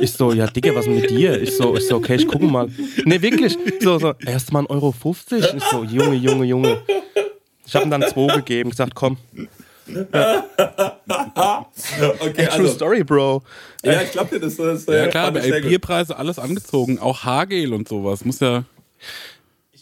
[0.00, 1.40] ich so, ja, Digga, was mit dir?
[1.40, 2.68] Ich so, ich so, okay, ich gucke mal.
[3.04, 3.56] Nee, wirklich.
[3.80, 5.54] So, so, erst mal einen Euro 50.
[5.54, 6.82] Ich so, Junge, Junge, Junge.
[7.66, 9.16] Ich habe ihm dann zwei gegeben, gesagt, komm.
[12.20, 13.42] Okay, True also, Story, Bro.
[13.82, 15.62] ja, ich glaube dir, das ist Ja äh, klar, ich sehr ey.
[15.62, 18.24] Bierpreise, alles angezogen, auch Haargel und sowas.
[18.24, 18.64] Muss ja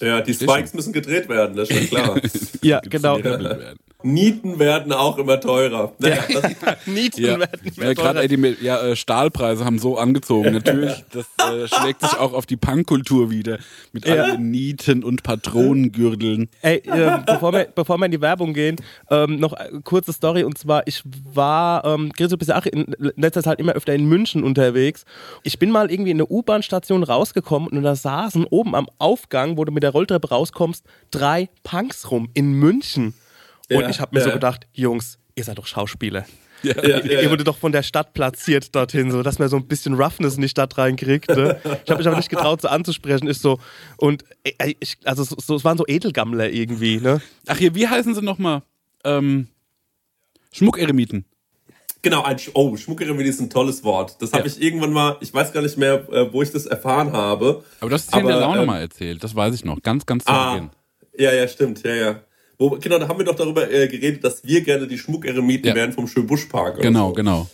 [0.00, 2.20] Ja, die Spikes müssen gedreht werden, das ist schon klar.
[2.62, 3.22] Ja, genau.
[3.22, 3.78] werden.
[4.04, 5.92] Nieten werden auch immer teurer.
[5.98, 8.22] Naja, das, Nieten Ja, werden mehr ja gerade teurer.
[8.22, 10.52] ey, die ja, äh, Stahlpreise haben so angezogen.
[10.52, 13.58] Natürlich, das äh, schlägt sich auch auf die Punkkultur wieder.
[13.92, 14.22] Mit Ja.
[14.22, 16.48] allen Nieten und Patronengürteln.
[16.62, 18.76] Ey, äh, bevor, wir, bevor wir in die Werbung gehen,
[19.10, 20.44] ähm, noch eine kurze Story.
[20.44, 21.02] Und zwar, ich
[21.34, 25.04] war, ähm, Chris, du bist ja auch in letzter Zeit immer öfter in München unterwegs.
[25.42, 29.64] Ich bin mal irgendwie in eine U-Bahn-Station rausgekommen und da saßen oben am Aufgang, wo
[29.64, 33.14] du mit der Rolltreppe rauskommst, drei Punks rum in München.
[33.70, 34.34] Und Ja, ich habe mir so ja.
[34.34, 36.24] gedacht, Jungs, ihr seid doch Schauspieler.
[36.62, 39.56] ja, Ihr, ja, ihr wurde doch von der Stadt platziert dorthin, so dass man so
[39.56, 41.28] ein bisschen Roughness in die Stadt reinkriegt.
[41.28, 41.60] Ne?
[41.84, 43.28] Ich habe mich aber nicht getraut, so anzusprechen.
[43.28, 43.60] Ist so
[43.96, 44.24] und
[44.80, 46.98] ich, also so, so, es waren so Edelgammler irgendwie.
[46.98, 47.20] Ne?
[47.46, 48.62] Ach hier, wie heißen sie nochmal?
[49.04, 49.48] Ähm,
[50.52, 51.24] Schmuckeremiten.
[52.02, 54.16] Genau, ein Sch oh, Schmuckeremie ist ein tolles Wort.
[54.22, 54.54] Das habe Ja.
[54.54, 57.64] ich irgendwann mal, ich weiß gar nicht mehr, äh, wo ich das erfahren habe.
[57.80, 59.22] Aber das ist hier in der Aber, Laune ähm, mal erzählt.
[59.22, 59.82] Das weiß ich noch.
[59.82, 60.70] Ganz, ganz zu Ah, Beginn.
[61.18, 62.20] ja, ja, stimmt, ja, ja.
[62.58, 65.74] Wo, genau, da haben wir doch darüber äh, geredet, dass wir gerne die Schmuckeremiten Ja.
[65.74, 66.80] wären vom Schönbuschpark.
[66.80, 67.14] Genau, so.
[67.14, 67.46] genau.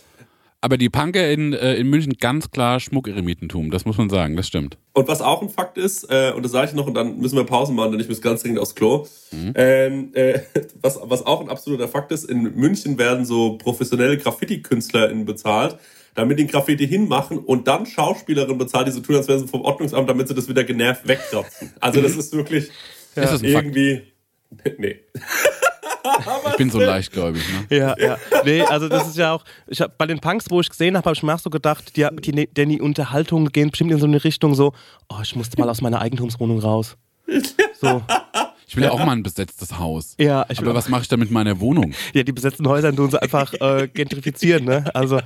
[0.61, 3.69] Aber die Punker in, äh, in München ganz klar Schmuckeremitentum.
[3.69, 4.35] Das muss man sagen.
[4.35, 4.79] Das stimmt.
[4.93, 7.35] Und was auch ein Fakt ist, äh, und das sage ich noch, und dann müssen
[7.35, 9.05] wir Pause machen, denn ich muss ganz dringend aufs Klo.
[9.53, 10.39] Ähm, äh,
[10.81, 15.77] was, was auch ein absoluter Fakt ist, in München werden so professionelle Graffiti-KünstlerInnen bezahlt,
[16.15, 19.61] damit die Graffiti hinmachen und dann Schauspielerinnen bezahlt, die so tun, als wären sie vom
[19.61, 21.73] Ordnungsamt, damit sie das wieder genervt wegkratzen.
[21.79, 22.69] Also das ist wirklich
[23.13, 23.75] Ist das ein Fakt?
[24.77, 24.99] Nee.
[26.51, 27.41] Ich bin so leichtgläubig.
[27.69, 27.77] Ne?
[27.77, 28.17] Ja, ja.
[28.43, 31.05] Nee, also das ist ja auch, ich hab, bei den Punks, wo ich gesehen habe,
[31.05, 34.05] habe ich mir auch so gedacht, die, die, denn die Unterhaltungen gehen bestimmt in so
[34.05, 34.73] eine Richtung so,
[35.09, 36.97] oh, ich musste mal aus meiner Eigentumswohnung raus.
[37.81, 38.01] So.
[38.67, 40.15] Ich will ja auch mal ein besetztes Haus.
[40.17, 41.93] Ja, ich will Aber was mache ich da mit meiner Wohnung?
[42.13, 44.85] Ja, die besetzten Häuser tun sie einfach äh, gentrifizieren, ne?
[44.95, 45.19] Also,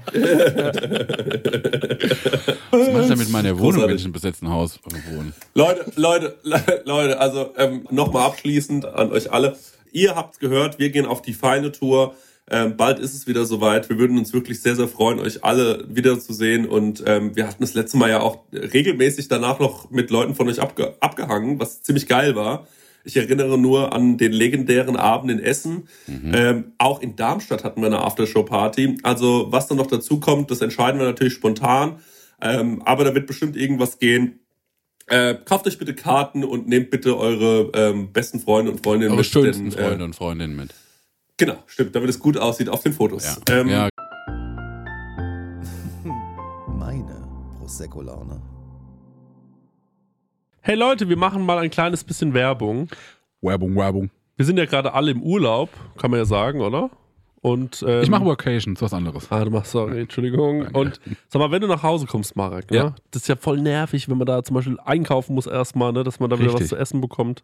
[2.71, 4.79] Was mache ich da mit meiner Wohnung, wenn ich in einem besetzten Haus
[5.11, 5.33] wohne?
[5.53, 9.57] Leute, Leute, Le- Leute, also ähm, nochmal abschließend an euch alle.
[9.91, 12.13] Ihr habt's gehört, wir gehen auf die feine Tour.
[12.51, 13.89] Ähm, bald ist es wieder soweit.
[13.89, 16.67] Wir würden uns wirklich sehr, sehr freuen, euch alle wiederzusehen.
[16.67, 20.47] Und ähm, wir hatten das letzte Mal ja auch regelmäßig danach noch mit Leuten von
[20.49, 22.67] euch abge abgehangen, was ziemlich geil war.
[23.03, 25.87] Ich erinnere nur an den legendären Abend in Essen.
[26.07, 28.99] Ähm, auch in Darmstadt hatten wir eine Aftershow-Party.
[29.03, 31.99] Also was dann noch dazu kommt, das entscheiden wir natürlich spontan.
[32.41, 34.39] Ähm, aber da wird bestimmt irgendwas gehen.
[35.07, 39.21] Äh, kauft euch bitte Karten und nehmt bitte eure ähm, besten Freunde und Freundinnen Eure
[39.21, 39.25] mit.
[39.25, 40.73] schönsten denn, äh, Freunde und Freundinnen mit.
[41.37, 43.25] Genau, stimmt, damit es gut aussieht auf den Fotos.
[43.47, 43.59] Ja.
[43.61, 43.89] Ähm, ja,
[46.67, 47.27] Meine
[47.59, 48.41] Prosecco-Laune.
[50.69, 52.89] Hey Leute, wir machen mal ein kleines bisschen Werbung.
[53.41, 54.11] Werbung, Werbung.
[54.35, 56.91] Wir sind ja gerade alle im Urlaub, kann man ja sagen, oder?
[57.41, 59.31] Und ähm, Ich mache Workations, was anderes.
[59.31, 60.67] Ah, du machst, sorry, Entschuldigung.
[60.73, 62.77] Und sag mal, wenn du nach Hause kommst, Marek, ne?
[62.77, 62.95] Ja.
[63.09, 66.03] das ist ja voll nervig, wenn man da zum Beispiel einkaufen muss erstmal, ne?
[66.03, 66.69] dass man da wieder was Richtig.
[66.69, 67.43] zu essen bekommt.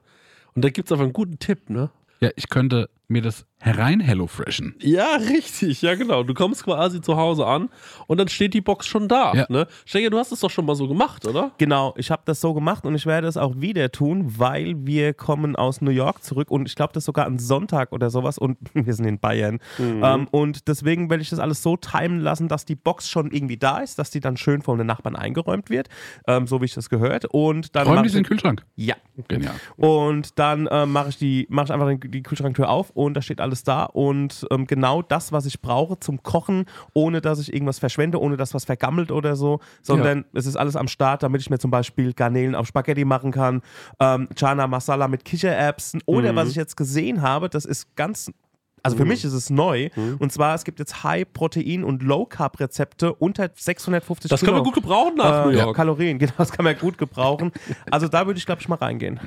[0.54, 1.90] Und da gibt es einfach einen guten Tipp, ne?
[2.20, 4.76] Ja, ich könnte mir das herein HelloFreshen.
[4.80, 6.24] Ja, richtig, ja genau.
[6.24, 7.70] Du kommst quasi zu Hause an
[8.08, 9.34] und dann steht die Box schon da.
[9.34, 9.46] Ja.
[9.50, 9.68] Ne?
[9.86, 11.52] Steiger, du hast es doch schon mal so gemacht, oder?
[11.58, 15.14] genau, ich habe das so gemacht und ich werde es auch wieder tun, weil wir
[15.14, 18.58] kommen aus New York zurück und ich glaube, das sogar an Sonntag oder sowas und
[18.74, 19.60] wir sind in Bayern.
[19.80, 23.58] Ähm, und deswegen werde ich das alles so timen lassen, dass die Box schon irgendwie
[23.58, 25.90] da ist, dass die dann schön von den Nachbarn eingeräumt wird,
[26.28, 27.26] ähm, so wie ich das gehört.
[27.26, 28.64] Und dann Räum mach die in den Kühlschrank.
[28.76, 28.96] Ja.
[29.28, 29.56] Genial.
[29.78, 33.42] Und dann ähm, mache ich, die, mach ich einfach die Kühlschranktür auf und da steht
[33.42, 33.84] alles da.
[33.84, 38.38] Und ähm, genau das, was ich brauche zum Kochen, ohne dass ich irgendwas verschwende, ohne
[38.38, 41.72] dass was vergammelt oder so, sondern es ist alles am Start, damit ich mir zum
[41.72, 43.62] Beispiel Garnelen auf Spaghetti machen kann,
[44.00, 48.32] ähm, Chana Masala mit Kichererbsen oder was ich jetzt gesehen habe, das ist ganz.
[48.86, 49.90] Also für mich ist es neu.
[50.20, 55.16] Und zwar, es gibt jetzt High-Protein- und Low-Carb-Rezepte unter 650 Das können wir gut gebrauchen
[55.18, 55.76] nach äh, New York.
[55.76, 57.52] Kalorien, genau, das kann man gut gebrauchen.
[57.90, 59.20] Also da würde ich, glaube ich, mal reingehen.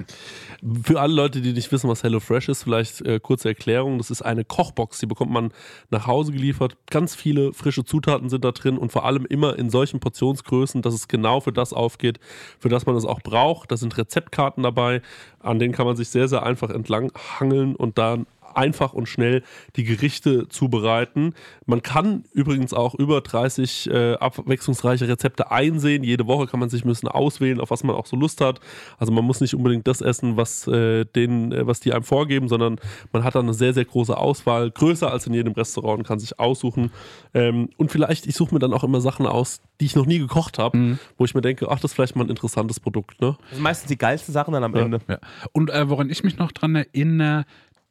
[0.83, 3.99] Für alle Leute, die nicht wissen, was HelloFresh ist, vielleicht äh, kurze Erklärung.
[3.99, 5.53] Das ist eine Kochbox, die bekommt man
[5.91, 6.77] nach Hause geliefert.
[6.91, 10.95] Ganz viele frische Zutaten sind da drin und vor allem immer in solchen Portionsgrößen, dass
[10.95, 12.21] es genau für das aufgeht,
[12.59, 13.73] für das man es auch braucht.
[13.73, 15.03] Da sind Rezeptkarten dabei,
[15.41, 19.43] an denen kann man sich sehr, sehr einfach entlang hangeln und dann einfach und schnell
[19.77, 21.35] die Gerichte zubereiten.
[21.67, 26.03] Man kann übrigens auch über 30 äh, abwechslungsreiche Rezepte einsehen.
[26.03, 28.61] Jede Woche kann man sich ein bisschen auswählen, auf was man auch so Lust hat.
[28.99, 32.49] Also man muss nicht unbedingt das essen, was, äh, den, äh, was die einem vorgeben,
[32.49, 32.81] sondern
[33.13, 36.19] man hat dann eine sehr, sehr große Auswahl, größer als in jedem Restaurant und kann
[36.19, 36.91] sich aussuchen.
[37.35, 40.19] Ähm, und vielleicht, ich suche mir dann auch immer Sachen aus, die ich noch nie
[40.19, 43.21] gekocht habe, wo ich mir denke, ach, das ist vielleicht mal ein interessantes Produkt.
[43.21, 43.37] Ne?
[43.43, 45.01] Das sind meistens die geilsten Sachen dann am Ende.
[45.09, 45.19] Ja.
[45.53, 47.45] Und äh, woran ich mich noch dran erinnere,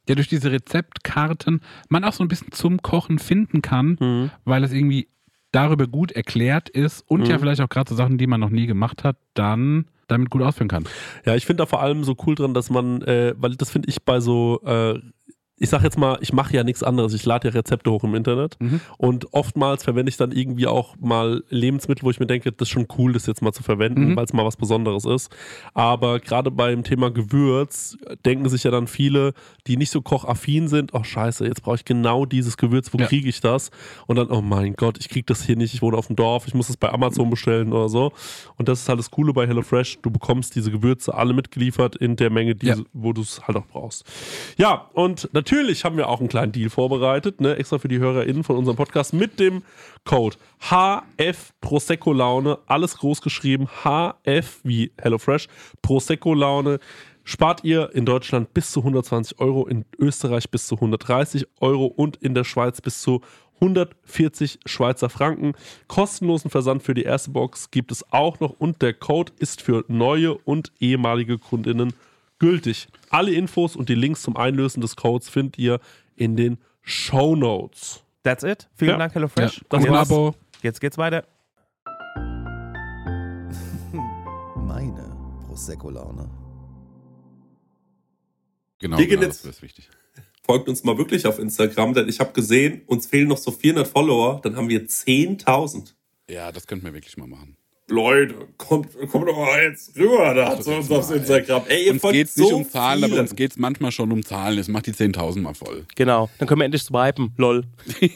[0.08, 4.32] ja, durch diese Rezeptkarten man auch so ein bisschen zum Kochen finden kann, Mhm.
[4.46, 5.08] weil es irgendwie
[5.52, 7.26] darüber gut erklärt ist und Mhm.
[7.28, 10.42] ja vielleicht auch gerade so Sachen, die man noch nie gemacht hat, dann damit gut
[10.42, 10.86] ausführen kann.
[11.26, 13.90] Ja, ich finde da vor allem so cool dran, dass man, äh, weil das finde
[13.90, 15.00] ich bei so, äh,
[15.60, 18.14] ich sag jetzt mal, ich mache ja nichts anderes, ich lade ja Rezepte hoch im
[18.16, 18.80] Internet Mhm.
[18.98, 22.72] und oftmals verwende ich dann irgendwie auch mal Lebensmittel, wo ich mir denke, das ist
[22.74, 24.16] schon cool, das jetzt mal zu verwenden, Mhm.
[24.16, 25.30] weil es mal was Besonderes ist.
[25.74, 29.34] Aber gerade beim Thema Gewürz denken sich ja dann viele,
[29.66, 33.08] die nicht so kochaffin sind, oh scheiße, jetzt brauche ich genau dieses Gewürz, wo Ja.
[33.08, 33.72] kriege ich das?
[34.06, 36.48] Und dann, oh mein Gott, ich kriege das hier nicht, ich wohne auf dem Dorf,
[36.48, 38.12] ich muss es bei Amazon bestellen oder so.
[38.58, 42.16] Und das ist halt das Coole bei HelloFresh, du bekommst diese Gewürze alle mitgeliefert in
[42.16, 42.76] der Menge, die, Ja.
[42.94, 44.06] wo du es halt auch brauchst.
[44.58, 48.44] Ja, und natürlich haben wir auch einen kleinen Deal vorbereitet, ne, extra für die HörerInnen
[48.44, 49.64] von unserem Podcast mit dem
[50.04, 55.48] Code HF Prosecco Laune, alles groß geschrieben, HF wie HelloFresh,
[55.82, 56.80] Prosecco Laune.
[57.24, 62.16] Spart ihr in Deutschland bis zu 120 Euro, in Österreich bis zu 130 Euro und
[62.18, 63.22] in der Schweiz bis zu
[63.56, 65.54] 140 Schweizer Franken.
[65.88, 69.84] Kostenlosen Versand für die erste Box gibt es auch noch und der Code ist für
[69.88, 71.94] neue und ehemalige Kundinnen
[72.40, 72.88] gültig.
[73.10, 75.80] Alle Infos und die Links zum Einlösen des Codes findet ihr
[76.16, 78.04] in den Show Notes.
[78.24, 78.68] That's it.
[78.76, 78.98] Vielen Ja.
[78.98, 79.58] Dank, HelloFresh.
[79.58, 79.64] Ja.
[79.70, 80.10] Das Und ein war's.
[80.12, 80.36] Abo.
[80.62, 81.26] Jetzt geht's weiter.
[84.56, 85.16] Meine
[85.48, 86.30] Prosecco-Laune.
[88.80, 89.90] Genau, genau jetzt- das ist wichtig.
[90.44, 93.86] Folgt uns mal wirklich auf Instagram, denn ich habe gesehen, uns fehlen noch so 400
[93.88, 95.94] Follower, dann haben wir 10.000.
[96.30, 97.58] Ja, das könnten wir wirklich mal machen.
[97.90, 101.64] Leute, kommt, kommt doch mal jetzt rüber da zu uns auf Instagram.
[101.70, 103.22] Ey, ihr Uns geht so nicht um Zahlen, aber vielen.
[103.22, 104.60] uns geht es manchmal schon um Zahlen.
[104.60, 105.86] Es macht die 10.000 mal voll.
[105.96, 106.30] Genau.
[106.38, 107.32] Dann können wir endlich swipen.
[107.38, 107.64] Lol.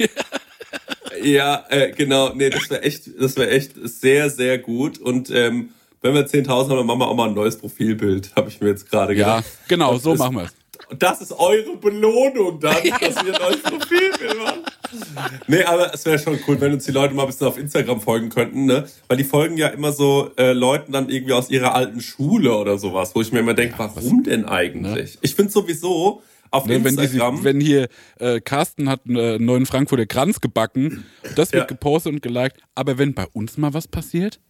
[1.24, 2.34] Ja, äh, genau.
[2.34, 4.98] Nee, das wäre echt, das wäre echt sehr, sehr gut.
[4.98, 5.70] Und ähm,
[6.02, 8.70] wenn wir 10.000 haben, dann machen wir auch mal ein neues Profilbild, habe ich mir
[8.70, 9.52] jetzt gerade Ja, gedacht.
[9.68, 10.56] genau, Und so das- machen wir es.
[10.89, 15.39] Und das ist eure Belohnung dann, dass wir ein neues Profilbild machen.
[15.48, 18.02] Nee, aber es wäre schon cool, wenn uns die Leute mal ein bisschen auf Instagram
[18.02, 18.88] folgen könnten, ne?
[19.08, 22.78] Weil die folgen ja immer so äh, Leuten dann irgendwie aus ihrer alten Schule oder
[22.78, 25.17] sowas, wo ich mir immer denke, warum denn eigentlich?
[25.22, 27.44] Ich finde sowieso auf Ne, wenn, die, Instagram.
[27.46, 27.88] wenn hier
[28.20, 31.06] äh, Carsten hat äh, einen neuen Frankfurter Kranz gebacken,
[31.38, 31.65] das wird Ja.
[31.67, 32.58] gepostet und geliked.
[32.76, 34.41] Aber wenn bei uns mal was passiert,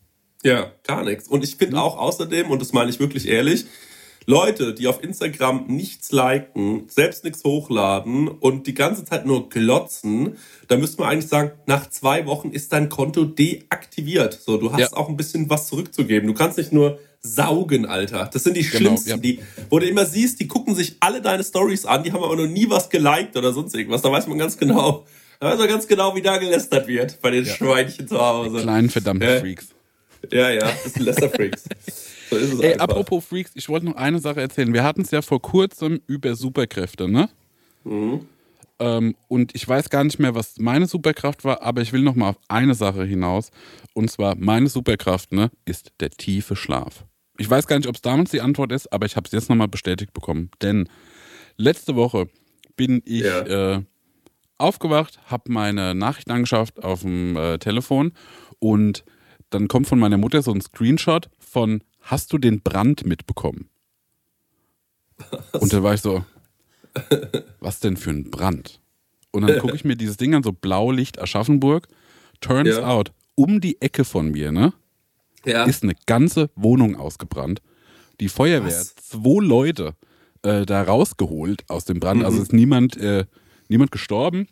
[0.43, 1.27] Ja, gar nichts.
[1.27, 3.65] Und ich finde auch außerdem, und das meine ich wirklich ehrlich,
[4.27, 10.37] Leute, die auf Instagram nichts liken, selbst nichts hochladen und die ganze Zeit nur glotzen,
[10.67, 14.39] da müsste man eigentlich sagen, nach zwei Wochen ist dein Konto deaktiviert.
[14.39, 14.93] So, du hast Ja.
[14.93, 16.27] auch ein bisschen was zurückzugeben.
[16.27, 18.29] Du kannst nicht nur saugen, Alter.
[18.31, 19.17] Das sind die Genau, Schlimmsten, ja.
[19.17, 22.35] die, wo du immer siehst, die gucken sich alle deine Stories an, die haben aber
[22.35, 24.01] noch nie was geliked oder sonst irgendwas.
[24.03, 25.05] Da weiß man ganz genau,
[25.39, 28.61] da weiß man ganz genau, wie da gelästert wird bei den Schweinchen zu Hause.
[28.61, 29.67] kleinen verdammten Freaks.
[30.31, 31.63] Ja, ja, das sind Lester-Freaks.
[32.31, 32.87] So ist es Ey, einfach.
[32.87, 34.73] apropos Freaks, ich wollte noch eine Sache erzählen.
[34.73, 37.29] Wir hatten es ja vor kurzem über Superkräfte, ne?
[38.79, 42.15] Ähm, und ich weiß gar nicht mehr, was meine Superkraft war, aber ich will noch
[42.15, 43.51] mal auf eine Sache hinaus.
[43.93, 47.05] Und zwar, meine Superkraft, ne, ist der tiefe Schlaf.
[47.37, 49.49] Ich weiß gar nicht, ob es damals die Antwort ist, aber ich habe es jetzt
[49.49, 50.51] nochmal bestätigt bekommen.
[50.61, 50.87] Denn
[51.57, 52.27] letzte Woche
[52.77, 53.75] bin ich Ja.
[53.75, 53.81] äh,
[54.57, 58.13] aufgewacht, habe meine Nachrichten angeschaut auf dem äh, Telefon
[58.59, 59.03] und
[59.49, 63.69] dann kommt von meiner Mutter so ein Screenshot von Hast du den Brand mitbekommen?
[65.53, 66.25] Und da war ich so,
[67.59, 68.79] was denn für ein Brand?
[69.31, 71.87] Und dann gucke ich mir dieses Ding an, so Blaulicht Aschaffenburg.
[72.41, 72.87] Turns Ja.
[72.87, 74.73] out, um die Ecke von mir, ne,
[75.45, 75.63] Ja.
[75.65, 77.61] ist eine ganze Wohnung ausgebrannt.
[78.19, 78.89] Die Feuerwehr Was?
[78.95, 79.95] hat zwei Leute
[80.43, 82.21] äh, da rausgeholt aus dem Brand.
[82.21, 82.25] Mhm.
[82.25, 83.25] Also ist niemand, äh,
[83.69, 84.47] niemand gestorben,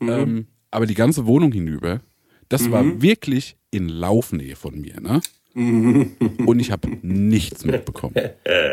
[0.00, 2.00] ähm, aber die ganze Wohnung hinüber.
[2.48, 2.72] Das Mhm.
[2.72, 5.20] war wirklich in Laufnähe von mir, ne?
[5.58, 8.14] Und ich habe nichts mitbekommen.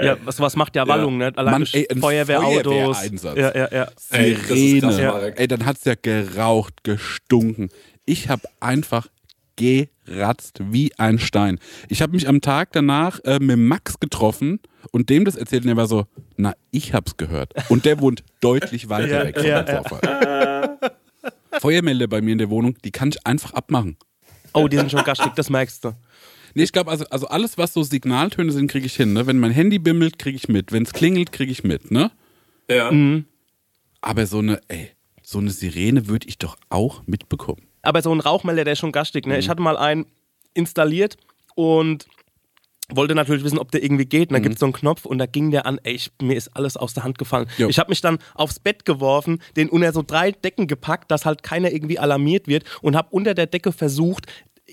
[0.03, 1.31] Ja, was, was macht ja Wallung, ne?
[1.35, 2.63] Allein Mann, ey, ein Feuerwehrautos.
[2.63, 3.37] Feuerwehreinsatz.
[3.37, 3.87] Ja, ja, ja.
[4.11, 4.79] Ey, Sirene.
[4.81, 5.19] krass, Ja.
[5.19, 7.69] Ey, dann hat's ja geraucht, gestunken.
[8.05, 9.07] Ich habe einfach
[9.55, 11.59] geratzt wie ein Stein.
[11.89, 14.59] Ich habe mich am Tag danach äh, mit Max getroffen
[14.91, 16.05] und dem das erzählt und er war so,
[16.37, 17.53] na, ich hab's gehört.
[17.69, 20.77] Und der wohnt deutlich weiter Ja, weg von ja, dem Vorfall.
[21.59, 23.97] Feuermelder bei mir in der Wohnung, die kann ich einfach abmachen.
[24.53, 25.93] Oh, die sind schon gaschig, das merkst du.
[26.55, 29.13] Nee, ich glaube, also, also alles, was so Signaltöne sind, kriege ich hin.
[29.13, 29.27] Ne?
[29.27, 30.71] Wenn mein Handy bimmelt, kriege ich mit.
[30.71, 31.91] Wenn es klingelt, kriege ich mit.
[31.91, 32.11] Ne?
[32.69, 32.91] Ja.
[32.91, 33.25] Mhm.
[34.01, 34.91] Aber so eine, ey,
[35.21, 37.67] so eine Sirene würde ich doch auch mitbekommen.
[37.81, 39.27] Aber so ein Rauchmelder, der ist schon gastig.
[39.27, 39.37] Ne?
[39.37, 40.05] Ich hatte mal einen
[40.53, 41.17] installiert
[41.55, 42.07] und
[42.89, 44.29] wollte natürlich wissen, ob der irgendwie geht.
[44.29, 46.37] Und da gibt es so einen Knopf und da ging der an, ey, ich, mir
[46.37, 47.47] ist alles aus der Hand gefallen.
[47.57, 47.67] Jo.
[47.67, 51.43] Ich habe mich dann aufs Bett geworfen, den unter so drei Decken gepackt, dass halt
[51.43, 54.27] keiner irgendwie alarmiert wird und habe unter der Decke versucht,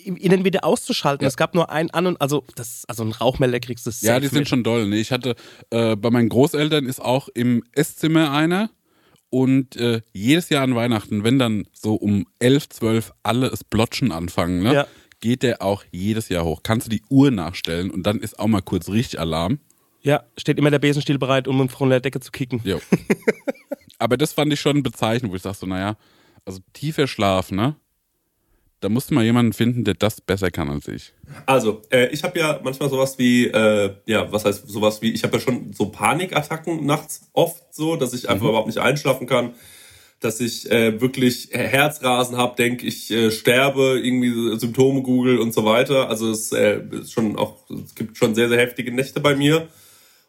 [0.04, 1.24] ihn wieder auszuschalten.
[1.24, 1.28] Ja.
[1.28, 4.26] Es gab nur einen an und also das also ein Rauchmelder kriegst du Ja, die
[4.28, 4.48] sind mit.
[4.48, 4.86] schon doll.
[4.88, 4.96] Ne?
[4.96, 5.34] Ich hatte,
[5.70, 8.70] äh, bei meinen Großeltern ist auch im Esszimmer einer
[9.30, 14.12] und äh, jedes Jahr an Weihnachten, wenn dann so um 11, 12 alle es Blotschen
[14.12, 14.86] anfangen, ne, Ja.
[15.20, 16.60] geht der auch jedes Jahr hoch.
[16.62, 19.58] Kannst du die Uhr nachstellen und dann ist auch mal kurz richtig Alarm.
[20.02, 22.60] Ja, steht immer der Besenstiel bereit, um von der Decke zu kicken.
[22.64, 22.80] Jo.
[23.98, 25.96] Aber das fand ich schon bezeichnend, wo ich sag so, naja,
[26.44, 27.76] also tiefer Schlaf, ne?
[28.82, 31.12] Da musste mal jemanden finden, der das besser kann als ich.
[31.46, 35.22] Also, äh, ich habe ja manchmal sowas wie, äh, ja, was heißt sowas wie, ich
[35.22, 39.54] habe ja schon so Panikattacken nachts oft so, dass ich einfach überhaupt nicht einschlafen kann,
[40.18, 45.64] dass ich äh, wirklich Herzrasen habe, denke ich äh, sterbe, irgendwie Symptome google und so
[45.64, 46.08] weiter.
[46.08, 49.68] Also es äh, ist schon auch, es gibt schon sehr, sehr heftige Nächte bei mir.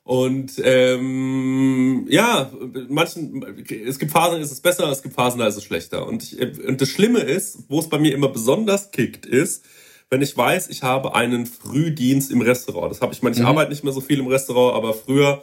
[0.03, 2.51] Und ähm, ja,
[2.89, 3.41] manchen,
[3.87, 6.05] es gibt Phasen, ist es besser, es gibt Phasen, da ist es schlechter.
[6.05, 9.63] Und, ich, und das Schlimme ist, wo es bei mir immer besonders kickt, ist,
[10.09, 12.91] wenn ich weiß, ich habe einen Frühdienst im Restaurant.
[12.91, 15.41] Das habe ich, meine, ich arbeite nicht mehr so viel im Restaurant, aber früher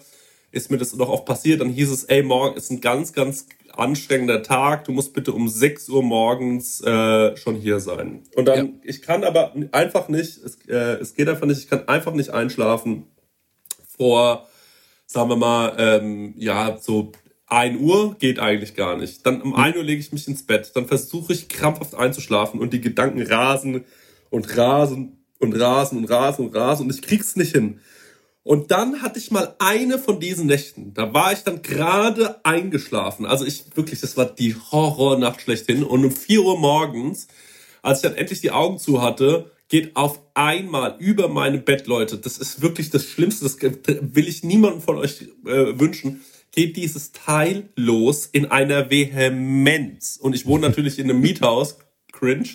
[0.53, 1.63] ist mir das noch oft passiert.
[1.63, 4.85] Dann hieß es, ey, morgen ist ein ganz, ganz anstrengender Tag.
[4.85, 8.25] Du musst bitte um 6 Uhr morgens äh, schon hier sein.
[8.37, 8.73] Und dann, Ja.
[8.85, 12.31] ich kann aber einfach nicht, es, äh, es geht einfach nicht, ich kann einfach nicht
[12.31, 13.05] einschlafen
[13.97, 14.47] vor,
[15.11, 17.11] sagen wir mal, ähm, ja, so
[17.49, 19.27] 1 Uhr geht eigentlich gar nicht.
[19.27, 20.71] Dann um 1 Uhr lege ich mich ins Bett.
[20.75, 23.85] Dann versuche ich krampfhaft einzuschlafen und die Gedanken rasen
[24.31, 27.81] und rasen und rasen und rasen und rasen und ich krieg's nicht hin.
[28.45, 30.95] Und dann hatte ich mal eine von diesen Nächten.
[30.95, 33.27] Da war ich dann gerade eingeschlafen.
[33.27, 35.83] Also ich wirklich, das war die Horrornacht schlechthin.
[35.83, 37.27] Und um 4 Uhr morgens,
[37.83, 42.19] als ich dann endlich die Augen zu hatte, geht auf einmal über meine Bett, Leute.
[42.19, 43.45] Das ist wirklich das Schlimmste.
[43.45, 43.57] Das
[44.15, 46.21] will ich niemandem von euch äh, wünschen.
[46.53, 50.19] Geht dieses Teil los in einer Vehemenz.
[50.21, 51.79] Und ich wohne natürlich in einem Miethaus.
[52.13, 52.49] Cringe.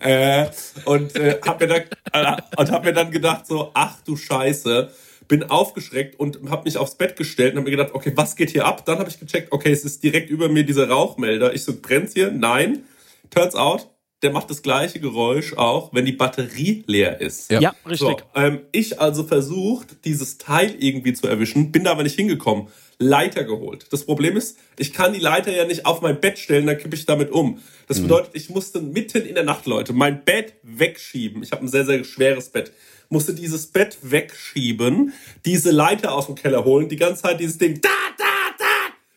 [0.00, 0.46] Äh,
[0.86, 1.82] und äh, hab mir dann
[2.12, 4.90] äh, hab mir dann gedacht so, ach du Scheiße,
[5.28, 8.50] bin aufgeschreckt und habe mich aufs Bett gestellt und habe mir gedacht, okay, was geht
[8.50, 8.86] hier ab?
[8.86, 11.54] Dann habe ich gecheckt, okay, es ist direkt über mir dieser Rauchmelder.
[11.54, 12.30] Ich so, brennt's hier?
[12.30, 12.84] Nein.
[13.30, 13.88] Turns out,
[14.22, 17.50] der macht das gleiche Geräusch auch, wenn die Batterie leer ist.
[17.50, 17.60] Ja.
[17.60, 17.98] Ja, richtig.
[17.98, 22.68] So, ähm, ich also versucht, dieses Teil irgendwie zu erwischen, bin da aber nicht hingekommen.
[22.98, 23.86] Leiter geholt.
[23.90, 26.94] Das Problem ist, ich kann die Leiter ja nicht auf mein Bett stellen, dann kippe
[26.94, 27.58] ich damit um.
[27.88, 31.42] Das bedeutet, ich musste mitten in der Nacht, Leute, mein Bett wegschieben.
[31.42, 32.72] Ich habe ein sehr, sehr schweres Bett.
[33.08, 35.12] Musste dieses Bett wegschieben,
[35.44, 38.21] diese Leiter aus dem Keller holen, die ganze Zeit dieses Ding, da, da,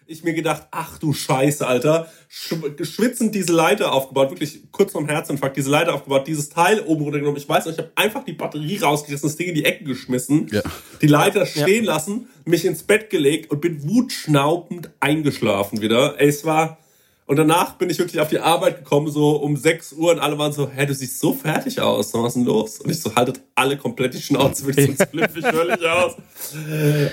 [0.08, 5.08] ich mir gedacht, ach du Scheiße, Alter, Sch- schwitzend diese Leiter aufgebaut, wirklich kurz vorm
[5.08, 7.38] Herzinfarkt, diese Leiter aufgebaut, dieses Teil oben runtergenommen.
[7.39, 10.48] Ich weiß noch, ich habe einfach die Batterie rausgerissen, das Ding in die Ecke geschmissen,
[10.52, 10.62] Ja.
[11.02, 16.20] die Leiter stehen lassen, mich ins Bett gelegt und bin wutschnaubend eingeschlafen wieder.
[16.20, 16.78] Ey, es war,
[17.27, 20.38] und danach bin ich wirklich auf die Arbeit gekommen, so um 6 Uhr und alle
[20.38, 22.79] waren so, hä, du siehst so fertig aus, was ist denn los?
[22.79, 26.15] Und ich so, haltet alle komplett die Schnauze, wirklich, sonst flippe ich völlig aus.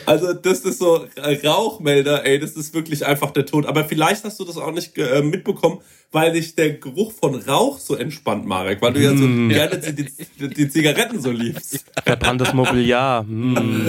[0.04, 3.64] Also das ist so Rauchmelder, ey, das ist wirklich einfach der Tod.
[3.64, 5.78] Aber vielleicht hast du das auch nicht äh, mitbekommen,
[6.12, 10.04] weil dich der Geruch von Rauch so entspannt, Marek, weil du ja so gerne die,
[10.04, 11.86] die, die Zigaretten so liebst.
[12.04, 13.22] Verbranntes Mobiliar.
[13.22, 13.88] Hm.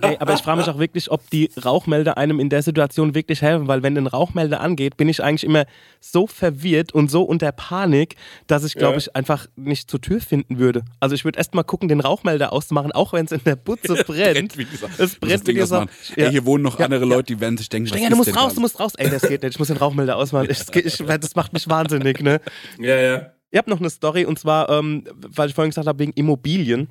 [0.00, 3.42] Ey, aber ich frage mich auch wirklich, ob die Rauchmelder einem in der Situation wirklich
[3.42, 5.64] helfen, weil wenn ein Rauchmelder angeht, bin ich eigentlich immer
[6.00, 8.98] so verwirrt und so unter Panik, dass ich glaube Ja.
[8.98, 10.84] ich einfach nicht zur Tür finden würde.
[11.00, 13.94] Also ich würde erst mal gucken, den Rauchmelder auszumachen, auch wenn es in der Butze
[14.06, 14.56] brennt.
[14.58, 14.98] wie gesagt.
[14.98, 15.90] Es brennt wie gesagt.
[16.16, 17.08] Ey, hier wohnen noch Ja, andere ja.
[17.08, 18.92] Leute, die werden sich denken, Stenger, du musst raus, du musst raus.
[18.96, 19.54] Ey, das geht nicht.
[19.54, 20.48] Ich muss den Rauchmelder ausmachen.
[20.50, 22.40] Ich, ich, das macht mich wahnsinnig, ne?
[22.78, 23.32] Ja, ja.
[23.50, 26.88] Ich habe noch eine Story und zwar, ähm, weil ich vorhin gesagt habe, wegen Immobilien.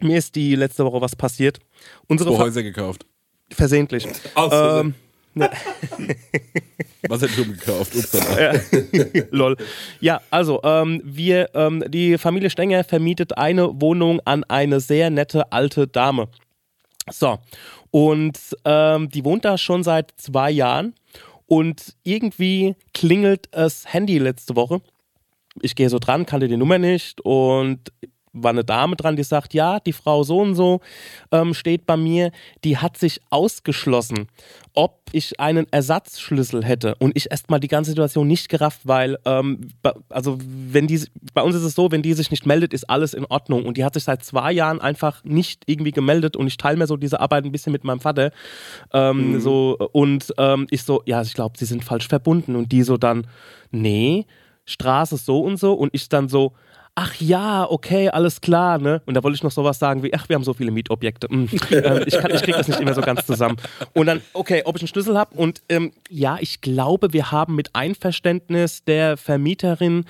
[0.00, 1.60] Mir ist die letzte Woche was passiert.
[2.08, 3.06] Unsere Zwei Häuser gekauft.
[3.52, 4.06] versehentlich.
[4.34, 4.94] Aus Ähm,
[7.08, 7.94] Was hat Jürgen gekauft?
[7.94, 8.60] Upsala.
[9.30, 9.56] lol.
[10.00, 15.52] Ja, also ähm, wir, ähm, die Familie Stenger vermietet eine Wohnung an eine sehr nette
[15.52, 16.28] alte Dame.
[17.10, 17.38] So,
[17.90, 20.94] und ähm, die wohnt da schon seit zwei Jahren
[21.46, 24.80] und irgendwie klingelt das Handy letzte Woche.
[25.60, 27.92] Ich gehe so dran, kannte die Nummer nicht und
[28.34, 30.80] war eine Dame dran, die sagt, ja, die Frau so und so
[31.32, 32.32] ähm, steht bei mir,
[32.64, 34.28] die hat sich ausgeschlossen,
[34.74, 36.96] ob ich einen Ersatzschlüssel hätte.
[36.96, 39.68] Und ich erstmal die ganze Situation nicht gerafft, weil, ähm,
[40.08, 41.00] also wenn die,
[41.32, 43.64] bei uns ist es so, wenn die sich nicht meldet, ist alles in Ordnung.
[43.64, 46.88] Und die hat sich seit zwei Jahren einfach nicht irgendwie gemeldet und ich teile mir
[46.88, 48.32] so diese Arbeit ein bisschen mit meinem Vater.
[48.92, 52.56] Ähm, so, und ähm, ich so, ja, ich glaube, sie sind falsch verbunden.
[52.56, 53.26] Und die so dann,
[53.70, 54.26] nee,
[54.64, 55.74] Straße so und so.
[55.74, 56.52] Und ich dann so,
[56.96, 59.02] ach ja, okay, alles klar, ne?
[59.06, 61.28] Und da wollte ich noch sowas sagen wie, ach, wir haben so viele Mietobjekte.
[61.28, 63.56] Hm, ähm, ich, kann, ich krieg das nicht immer so ganz zusammen.
[63.94, 65.34] Und dann, okay, ob ich einen Schlüssel habe.
[65.36, 70.04] Und ähm, ja, ich glaube, wir haben mit Einverständnis der Vermieterin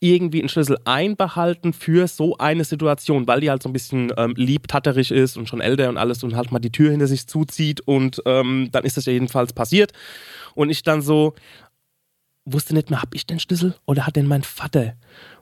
[0.00, 4.32] irgendwie einen Schlüssel einbehalten für so eine Situation, weil die halt so ein bisschen ähm,
[4.36, 7.82] liebtatterig ist und schon älter und alles und halt mal die Tür hinter sich zuzieht.
[7.82, 9.92] Und ähm, dann ist das ja jedenfalls passiert.
[10.54, 11.34] Und ich dann so,
[12.46, 14.94] wusste nicht mehr, hab ich den Schlüssel oder hat den mein Vater?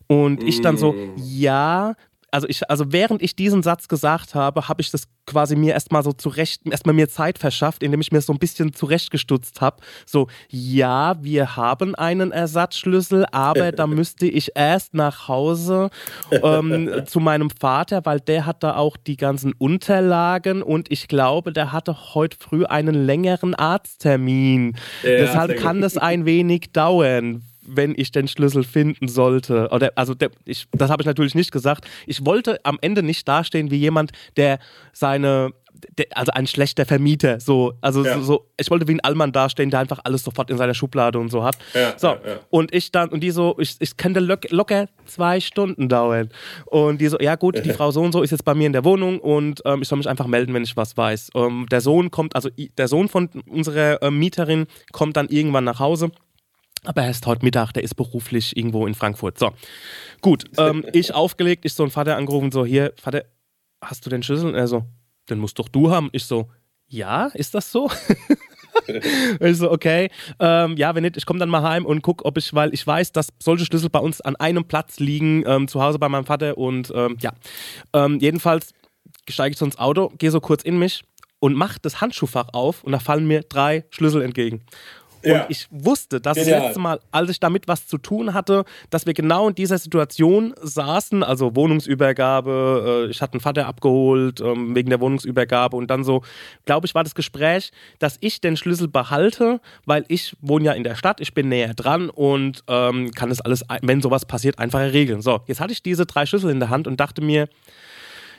[0.09, 1.94] Und ich dann so, ja,
[2.30, 6.02] also ich, also während ich diesen Satz gesagt habe, habe ich das quasi mir erstmal
[6.02, 9.78] so zurecht, erstmal mir Zeit verschafft, indem ich mir so ein bisschen zurechtgestutzt habe.
[10.04, 15.90] So, ja, wir haben einen Ersatzschlüssel, aber da müsste ich erst nach Hause
[16.30, 21.52] ähm, zu meinem Vater, weil der hat da auch die ganzen Unterlagen und ich glaube,
[21.52, 24.76] der hatte heute früh einen längeren Arzttermin.
[25.02, 25.61] Ja, Deshalb gut.
[25.61, 29.69] kann das ein wenig dauern wenn ich den Schlüssel finden sollte.
[29.71, 31.87] Oder, also der, ich, das habe ich natürlich nicht gesagt.
[32.07, 34.59] Ich wollte am Ende nicht dastehen wie jemand, der
[34.93, 35.51] seine,
[36.14, 37.39] also ein schlechter Vermieter.
[37.41, 38.14] So, also Ja.
[38.16, 41.19] so, so, ich wollte wie ein Allmann dastehen, der einfach alles sofort in seiner Schublade
[41.21, 41.57] und so hat.
[41.75, 42.19] Ja, so, ja,
[42.51, 46.31] und ich dann, und die so, ich, ich könnte lock, locker zwei Stunden dauern.
[46.66, 48.73] Und die so, ja gut, die Frau so und so ist jetzt bei mir in
[48.73, 51.31] der Wohnung und ähm, ich soll mich einfach melden, wenn ich was weiß.
[51.37, 55.79] Ähm, der Sohn kommt, also der Sohn von unserer äh, Mieterin kommt dann irgendwann nach
[55.79, 56.11] Hause.
[56.85, 59.39] Aber erst heute Mittag, der ist beruflich irgendwo in Frankfurt.
[59.39, 59.53] So,
[60.20, 63.24] gut, ähm, ich aufgelegt, ich so einen Vater angerufen, so, hier, Vater,
[63.83, 64.49] hast du den Schlüssel?
[64.49, 64.85] Und er so,
[65.29, 66.09] den musst doch du haben.
[66.12, 66.49] Ich so,
[66.87, 67.91] ja, ist das so?
[69.41, 70.09] Ich so, okay,
[70.39, 72.87] ähm, ja, wenn nicht, ich komme dann mal heim und guck, ob ich, weil ich
[72.87, 76.24] weiß, dass solche Schlüssel bei uns an einem Platz liegen, ähm, zu Hause bei meinem
[76.24, 77.33] Vater und ähm, ja.
[77.93, 78.72] Ähm, jedenfalls
[79.29, 81.03] steige ich so ins Auto, gehe so kurz in mich
[81.39, 84.62] und mache das Handschuhfach auf und da fallen mir drei Schlüssel entgegen.
[85.25, 85.47] Und Ja.
[85.49, 86.66] ich wusste, dass das Genial.
[86.66, 90.55] letzte Mal, als ich damit was zu tun hatte, dass wir genau in dieser Situation
[90.62, 96.05] saßen, also Wohnungsübergabe, äh, ich hatte einen Vater abgeholt ähm, wegen der Wohnungsübergabe und dann
[96.05, 96.23] so,
[96.64, 100.85] glaube ich, war das Gespräch, dass ich den Schlüssel behalte, weil ich wohne ja in
[100.85, 104.81] der Stadt, ich bin näher dran und ähm, kann das alles, wenn sowas passiert, einfach
[104.81, 105.23] regeln.
[105.23, 107.49] So, jetzt hatte ich diese drei Schlüssel in der Hand und dachte mir,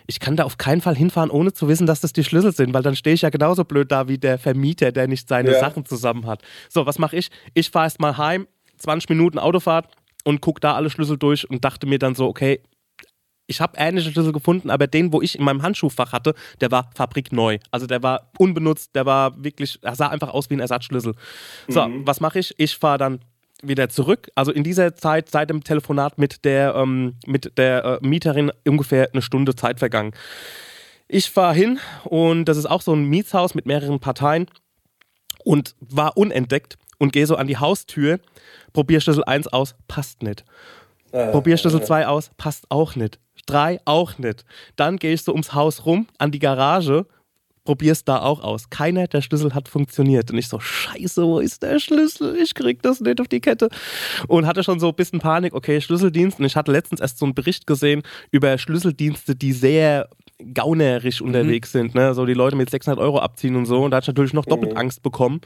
[0.09, 2.73] ich kann da auf keinen Fall hinfahren, ohne zu wissen, dass das die Schlüssel sind,
[2.73, 5.59] weil dann stehe ich ja genauso blöd da wie der Vermieter, der nicht seine Ja.
[5.59, 6.41] Sachen zusammen hat.
[6.67, 7.29] So, was mache ich?
[7.53, 8.47] Ich fahre erst mal heim,
[8.79, 9.87] 20 Minuten Autofahrt
[10.23, 12.59] und gucke da alle Schlüssel durch und dachte mir dann so, okay,
[13.45, 16.89] ich habe ähnliche Schlüssel gefunden, aber den, wo ich in meinem Handschuhfach hatte, der war
[16.95, 17.59] fabrikneu.
[17.69, 21.13] Also der war unbenutzt, der war wirklich, er sah einfach aus wie ein Ersatzschlüssel.
[21.67, 22.55] So, was mache ich?
[22.57, 23.19] Ich fahre dann
[23.61, 24.29] wieder zurück.
[24.35, 29.09] Also in dieser Zeit, seit dem Telefonat mit der, ähm, mit der äh, Mieterin, ungefähr
[29.11, 30.13] eine Stunde Zeit vergangen.
[31.07, 34.47] Ich fahre hin und das ist auch so ein Mietshaus mit mehreren Parteien
[35.43, 38.19] und war unentdeckt und gehe so an die Haustür,
[38.73, 40.45] probier Schlüssel 1 aus, passt nicht.
[41.11, 43.19] Probier Schlüssel 2 aus, passt auch nicht.
[43.47, 44.45] 3 auch nicht.
[44.75, 47.07] Dann gehe ich so ums Haus rum, an die Garage,
[47.63, 48.69] probier's da auch aus.
[48.69, 50.31] Keiner der Schlüssel hat funktioniert.
[50.31, 52.37] Und ich so, scheiße, wo ist der Schlüssel?
[52.41, 53.69] Ich krieg das nicht auf die Kette.
[54.27, 56.39] Und hatte schon so ein bisschen Panik, okay, Schlüsseldienst.
[56.39, 60.09] Und ich hatte letztens erst so einen Bericht gesehen über Schlüsseldienste, die sehr
[60.53, 62.13] gaunerisch unterwegs sind, ne?
[62.13, 63.83] So die Leute mit 600 Euro abziehen und so.
[63.83, 65.41] Und da hatte ich natürlich noch doppelt Angst bekommen.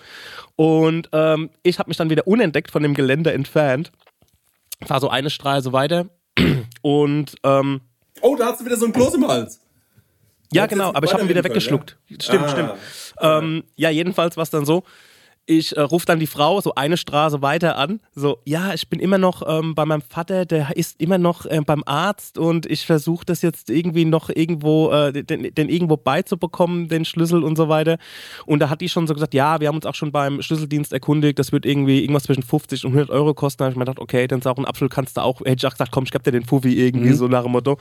[0.56, 3.92] Und ähm, ich habe mich dann wieder unentdeckt von dem Gelände entfernt.
[4.86, 6.08] Fahr so eine Straße weiter
[6.82, 7.82] und ähm,
[8.22, 9.60] Oh, da hast du wieder so ein Kloß im Hals.
[10.54, 11.98] Ja, genau, aber ich habe ihn wieder weggeschluckt.
[12.22, 12.50] Stimmt, Ah.
[12.50, 12.72] stimmt.
[13.20, 14.84] Ähm, ja, jedenfalls war es dann so.
[15.46, 18.00] Ich äh, rufe dann die Frau so eine Straße weiter an.
[18.16, 21.60] So, ja, ich bin immer noch ähm, bei meinem Vater, der ist immer noch äh,
[21.66, 26.88] beim Arzt und ich versuche das jetzt irgendwie noch irgendwo, äh, den, den irgendwo beizubekommen,
[26.88, 27.98] den Schlüssel und so weiter.
[28.46, 30.94] Und da hat die schon so gesagt, ja, wir haben uns auch schon beim Schlüsseldienst
[30.94, 33.60] erkundigt, das wird irgendwie irgendwas zwischen 50 und 100 Euro kosten.
[33.60, 35.66] Da habe ich mir gedacht, okay, dann auch ein Apfel kannst du auch, hätte ich
[35.66, 37.78] auch gesagt, komm, ich geb dir den Fuffi irgendwie, so nach dem Motto.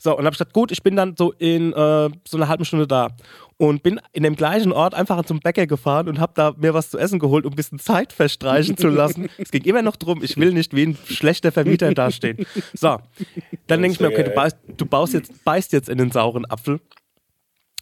[0.00, 2.64] So, und habe ich gesagt, gut, ich bin dann so in äh, so einer halben
[2.64, 3.10] Stunde da
[3.58, 6.90] und bin in dem gleichen Ort einfach zum Bäcker gefahren und habe da mir was
[6.90, 9.28] zu essen geholt, um ein bisschen Zeit verstreichen zu lassen.
[9.38, 12.46] es ging immer noch drum, ich will nicht wie ein schlechter Vermieter dastehen.
[12.74, 12.98] So,
[13.66, 16.44] dann denke ich mir, okay, du beißt, du baust jetzt, beißt jetzt in den sauren
[16.44, 16.80] Apfel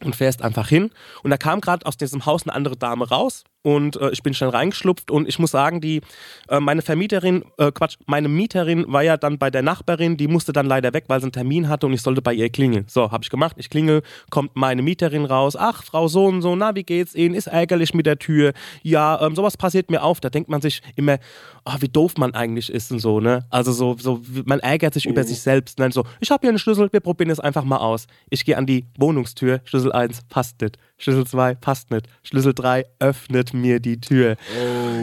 [0.04, 0.90] und fährst einfach hin.
[1.22, 4.34] Und da kam gerade aus diesem Haus eine andere Dame raus und äh, ich bin
[4.34, 6.02] schnell reingeschlupft und ich muss sagen, die
[6.48, 10.52] äh, meine Vermieterin, äh, Quatsch, meine Mieterin war ja dann bei der Nachbarin, die musste
[10.52, 12.84] dann leider weg, weil sie einen Termin hatte und ich sollte bei ihr klingeln.
[12.88, 16.54] So, habe ich gemacht, ich klingel, kommt meine Mieterin raus, ach, Frau so und so,
[16.54, 17.34] na, wie geht's Ihnen?
[17.34, 18.52] Ist ärgerlich mit der Tür.
[18.82, 20.20] Ja, ähm, sowas passiert mir auf.
[20.20, 21.18] Da denkt man sich immer,
[21.64, 23.46] oh, wie doof man eigentlich ist und so, ne?
[23.48, 25.80] Also so, so man ärgert sich über sich selbst.
[25.80, 28.06] Dann so, ich habe hier einen Schlüssel, wir probieren es einfach mal aus.
[28.28, 30.76] Ich gehe an die Wohnungstür, Schlüssel 1, passt nicht.
[30.96, 32.06] Schlüssel 2, passt nicht.
[32.22, 34.36] Schlüssel 3, öffnet mir die Tür.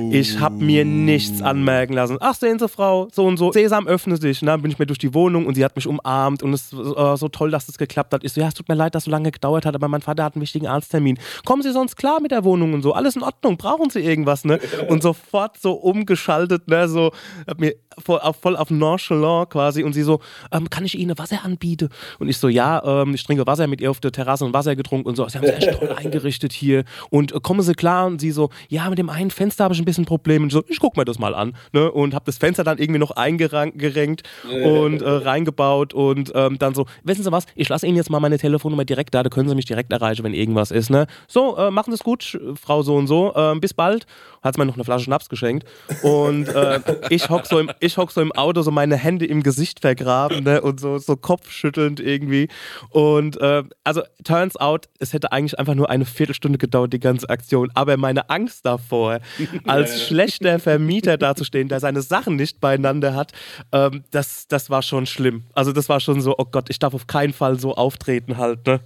[0.10, 2.18] Ich habe mir nichts anmerken lassen.
[2.22, 3.52] Ach, sehen Sie, Frau, so und so.
[3.52, 4.42] Sesam, öffne dich.
[4.42, 6.76] Und dann bin ich mir durch die Wohnung und sie hat mich umarmt und es
[6.76, 8.24] war so toll, dass es geklappt hat.
[8.24, 10.02] Ich so, ja, es tut mir leid, dass es so lange gedauert hat, aber mein
[10.02, 11.20] Vater hat einen wichtigen Arzttermin.
[11.46, 12.94] Kommen Sie sonst klar mit der Wohnung und so?
[12.94, 14.60] Alles in Ordnung, brauchen Sie irgendwas, ne?
[14.88, 16.88] Und sofort so umgeschaltet, ne?
[16.88, 17.12] So,
[17.48, 20.22] hab mir voll auf, voll auf nonchalant quasi und sie so,
[20.52, 21.90] ähm, kann ich Ihnen Wasser anbieten?
[22.20, 24.76] Und ich so, ja, ähm, ich trinke Wasser mit ihr auf der Terrasse und Wasser
[24.76, 25.28] getrunken und so.
[25.28, 28.08] Sie haben toll eingerichtet hier und äh, kommen Sie klar?
[28.08, 30.44] Und sie so, ja, mit dem einen Fenster habe ich ein bisschen Probleme.
[30.44, 31.92] Und ich so, ich guck mir das mal an, ne?
[31.92, 36.86] Und habe das Fenster dann irgendwie noch eingerenkt und äh, reingebaut und ähm, dann so,
[37.04, 39.56] wissen Sie was, ich lasse Ihnen jetzt mal meine Telefonnummer direkt da, da können Sie
[39.56, 41.08] mich direkt erreichen, wenn irgendwas ist, ne?
[41.28, 44.06] So, äh, machen Sie es gut, Frau so und so, ähm, bis bald.
[44.42, 45.68] Hat mir noch eine Flasche Schnaps geschenkt
[46.02, 46.80] und äh,
[47.10, 50.44] ich hock so, im- ich hock so im Auto, so meine Hände im Gesicht vergraben,
[50.44, 50.62] ne?
[50.62, 52.48] Und so, so kopfschüttelnd irgendwie
[52.90, 57.30] und äh, also turns out, es hätte eigentlich einfach nur eine Viertelstunde gedauert, die ganze
[57.30, 59.20] Aktion, aber meine Angst davor,
[59.66, 63.32] als schlechter Vermieter dazustehen, der seine Sachen nicht beieinander hat,
[63.72, 65.44] ähm, das, das war schon schlimm.
[65.54, 68.66] Also das war schon so, oh Gott, ich darf auf keinen Fall so auftreten halt,
[68.66, 68.80] ne?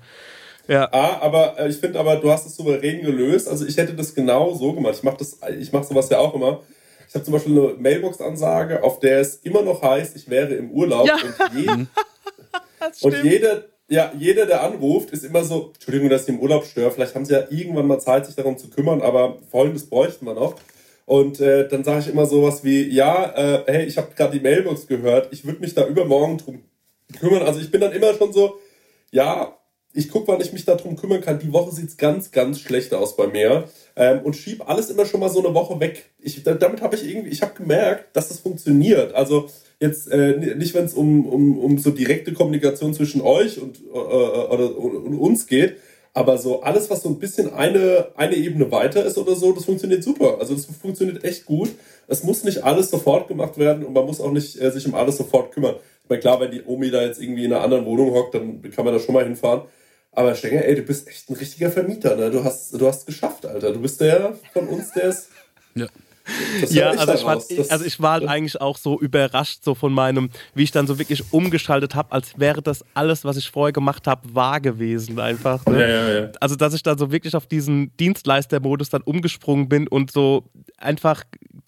[0.68, 0.90] Ja.
[0.92, 3.48] Ah, aber äh, ich finde aber, du hast es souverän gelöst.
[3.48, 4.96] Also ich hätte das genau so gemacht.
[4.98, 6.62] Ich mache das, ich mache sowas ja auch immer.
[7.08, 10.72] Ich habe zum Beispiel eine Mailbox-Ansage, auf der es immer noch heißt, ich wäre im
[10.72, 11.08] Urlaub.
[11.08, 11.16] Ja.
[11.16, 11.86] Und, je,
[13.02, 16.92] und jeder, ja, jeder, der anruft, ist immer so, Entschuldigung, dass ich im Urlaub störe.
[16.92, 20.34] Vielleicht haben sie ja irgendwann mal Zeit, sich darum zu kümmern, aber folgendes bräuchten wir
[20.34, 20.56] noch.
[21.06, 24.44] Und äh, dann sage ich immer sowas wie, ja, äh, hey, ich habe gerade die
[24.44, 26.64] Mailbox gehört, ich würde mich da übermorgen drum
[27.20, 27.44] kümmern.
[27.44, 28.60] Also ich bin dann immer schon so,
[29.12, 29.56] ja,
[29.96, 31.40] ich gucke, wann ich mich darum kümmern kann.
[31.40, 33.70] Die Woche sieht's ganz, ganz schlecht aus bei mir.
[33.96, 36.10] Ähm, und schieb alles immer schon mal so eine Woche weg.
[36.20, 39.16] Ich, da, damit habe ich irgendwie, ich habe gemerkt, dass das funktioniert.
[39.16, 39.48] Also
[39.80, 43.98] jetzt äh, nicht, wenn es um, um, um so direkte Kommunikation zwischen euch und, äh,
[43.98, 45.78] oder, und uns geht,
[46.14, 49.66] aber so alles, was so ein bisschen eine, eine Ebene weiter ist oder so, das
[49.66, 50.38] funktioniert super.
[50.40, 51.70] Also das funktioniert echt gut.
[52.08, 54.96] Es muss nicht alles sofort gemacht werden und man muss auch nicht äh, sich um
[54.96, 55.76] alles sofort kümmern.
[56.04, 58.62] Ich meine, klar, wenn die Omi da jetzt irgendwie in einer anderen Wohnung hockt, dann
[58.62, 59.64] kann man da schon mal hinfahren.
[60.16, 62.32] Aber Stenger, ey, du bist echt ein richtiger Vermieter, ne?
[62.32, 63.74] Du hast, du hast geschafft, Alter.
[63.74, 65.28] Du bist der von uns, der ist.
[65.76, 65.88] Ja.
[66.70, 70.30] Ja, also ich, war, also ich war halt eigentlich auch so überrascht so von meinem,
[70.54, 74.08] wie ich dann so wirklich umgeschaltet habe, als wäre das alles, was ich vorher gemacht
[74.08, 75.66] habe, wahr gewesen einfach.
[75.66, 75.82] Ne?
[75.82, 76.32] Ja, ja, ja.
[76.40, 81.24] Also dass ich dann so wirklich auf diesen Dienstleistermodus dann umgesprungen bin und so einfach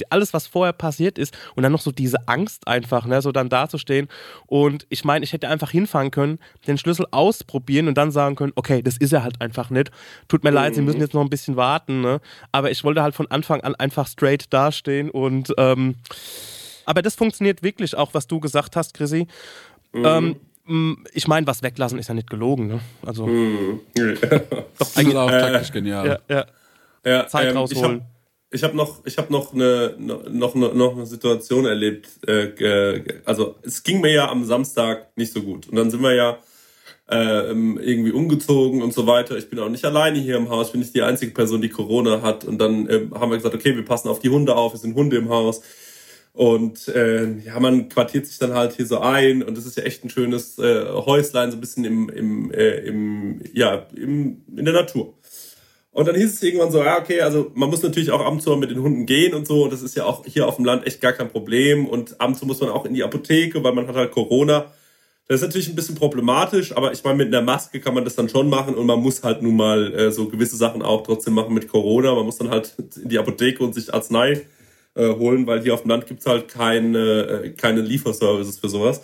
[0.10, 3.50] alles, was vorher passiert ist und dann noch so diese Angst einfach, ne, so dann
[3.50, 4.08] dazustehen.
[4.46, 8.54] Und ich meine, ich hätte einfach hinfahren können, den Schlüssel ausprobieren und dann sagen können,
[8.56, 9.92] okay, das ist er halt einfach nicht.
[10.28, 12.20] Tut mir leid, Sie müssen jetzt noch ein bisschen warten, ne?
[12.52, 15.96] Aber ich wollte halt von Anfang an einfach straight dastehen und ähm,
[16.86, 19.28] aber das funktioniert wirklich auch, was du gesagt hast, Chrissy.
[19.94, 20.38] Ähm,
[20.68, 22.80] m, ich meine, was weglassen ist ja nicht gelogen, ne?
[23.06, 23.28] Also,
[24.80, 26.22] Das ist auch taktisch genial.
[26.30, 26.46] ja, ja.
[27.06, 28.02] Ja, Zeit ähm, rausholen.
[28.50, 32.08] Ich habe hab noch, ich habe noch eine, noch, noch, noch eine Situation erlebt.
[32.26, 36.14] Äh, also es ging mir ja am Samstag nicht so gut und dann sind wir
[36.16, 36.38] ja
[37.10, 39.38] äh, irgendwie umgezogen und so weiter.
[39.38, 42.22] Ich bin auch nicht alleine hier im Haus, bin nicht die einzige Person, die Corona
[42.22, 42.44] hat.
[42.44, 44.96] Und dann ähm, haben wir gesagt, okay, wir passen auf die Hunde auf, es sind
[44.96, 45.62] Hunde im Haus.
[46.34, 49.84] Und äh, ja, man quartiert sich dann halt hier so ein und das ist ja
[49.84, 54.66] echt ein schönes äh, Häuslein, so ein bisschen im, im, äh, im, ja, im, in
[54.66, 55.16] der Natur.
[55.90, 58.44] Und dann hieß es irgendwann so, ja, okay, also man muss natürlich auch ab und
[58.44, 59.64] zu mit den Hunden gehen und so.
[59.64, 61.88] Und das ist ja auch hier auf dem Land echt gar kein Problem.
[61.88, 64.72] Und ab und zu muss man auch in die Apotheke, weil man hat halt Corona.
[65.28, 68.16] Das ist natürlich ein bisschen problematisch, aber ich meine, mit einer Maske kann man das
[68.16, 71.34] dann schon machen und man muss halt nun mal äh, so gewisse Sachen auch trotzdem
[71.34, 72.16] machen mit Corona.
[72.16, 74.48] Man muss dann halt in die Apotheke und sich Arznei
[74.96, 79.02] äh, holen, weil hier auf dem Land gibt's halt keine, äh, keine Lieferservices für sowas.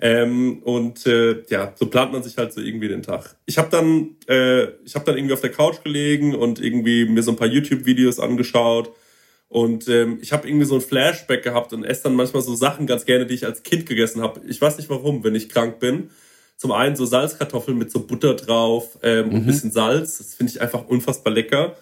[0.00, 3.36] Ähm, und äh, ja, so plant man sich halt so irgendwie den Tag.
[3.46, 7.22] Ich habe dann, äh, ich habe dann irgendwie auf der Couch gelegen und irgendwie mir
[7.22, 8.92] so ein paar YouTube-Videos angeschaut.
[9.48, 12.86] Und ähm, ich habe irgendwie so ein Flashback gehabt und esse dann manchmal so Sachen
[12.86, 14.40] ganz gerne, die ich als Kind gegessen habe.
[14.48, 16.10] Ich weiß nicht warum, wenn ich krank bin.
[16.56, 20.18] Zum einen so Salzkartoffeln mit so Butter drauf ähm, und ein bisschen Salz.
[20.18, 21.76] Das finde ich einfach unfassbar lecker.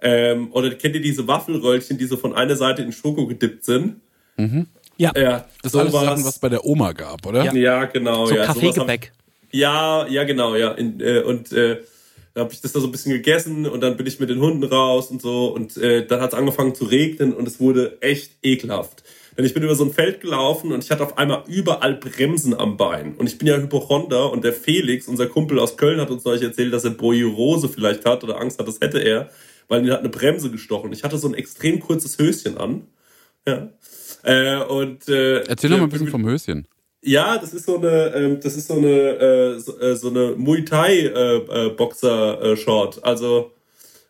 [0.00, 4.00] Ähm, oder kennt ihr diese Waffelröllchen, die so von einer Seite in Schoko gedippt sind?
[4.98, 5.12] Ja.
[5.16, 6.04] Ja, Das ist alles sowas.
[6.04, 7.44] Sachen, was bei der Oma gab, oder?
[7.44, 7.54] Ja.
[7.54, 8.26] Ja, genau.
[8.26, 9.12] So ja, Kaffeegebäck.
[9.50, 10.72] Ja, ja, genau, ja.
[10.72, 11.78] In, äh, und äh,
[12.36, 14.40] Dann habe ich das da so ein bisschen gegessen und dann bin ich mit den
[14.40, 15.46] Hunden raus und so.
[15.46, 19.04] Und äh, dann hat es angefangen zu regnen und es wurde echt ekelhaft.
[19.38, 22.52] Denn ich bin über so ein Feld gelaufen und ich hatte auf einmal überall Bremsen
[22.52, 23.14] am Bein.
[23.14, 26.42] Und ich bin ja Hypochonder und der Felix, unser Kumpel aus Köln, hat uns neulich
[26.42, 29.30] erzählt, dass er Boiorose vielleicht hat oder Angst hat, das hätte er,
[29.68, 30.92] weil ihn hat eine Bremse gestochen.
[30.92, 32.82] Ich hatte so ein extrem kurzes Höschen an.
[33.48, 33.70] Ja.
[34.24, 36.68] Äh, und, äh, Erzähl doch mal ein bisschen vom Höschen.
[37.06, 40.34] Ja, das ist so eine, ähm, das ist so eine, äh, so, äh, so eine
[40.36, 43.02] Muay Thai äh, äh, Boxer äh, Short.
[43.04, 43.52] Also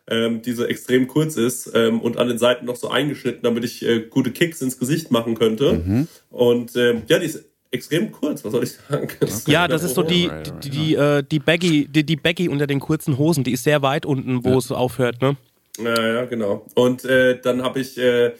[0.09, 3.63] ähm, die so extrem kurz ist ähm, und an den Seiten noch so eingeschnitten, damit
[3.65, 5.73] ich äh, gute Kicks ins Gesicht machen könnte.
[5.73, 6.07] Mhm.
[6.31, 9.09] Und ähm, ja, die ist extrem kurz, was soll ich sagen?
[9.45, 10.31] Ja, das ist so die,
[10.63, 13.83] die, die, äh, die, Baggy, die, die Baggy unter den kurzen Hosen, die ist sehr
[13.83, 15.35] weit unten, wo es aufhört, ne?
[15.77, 16.65] Ja, ja, genau.
[16.73, 18.31] Und äh, dann habe ich, äh,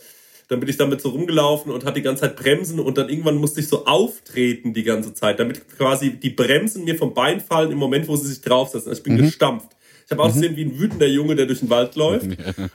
[0.48, 3.36] dann bin ich damit so rumgelaufen und hatte die ganze Zeit Bremsen und dann irgendwann
[3.36, 7.72] musste ich so auftreten die ganze Zeit, damit quasi die Bremsen mir vom Bein fallen
[7.72, 8.90] im Moment, wo sie sich draufsetzen.
[8.90, 9.70] Also ich bin gestampft.
[10.06, 12.28] Ich habe ausgesehen wie ein wütender Junge, der durch den Wald läuft.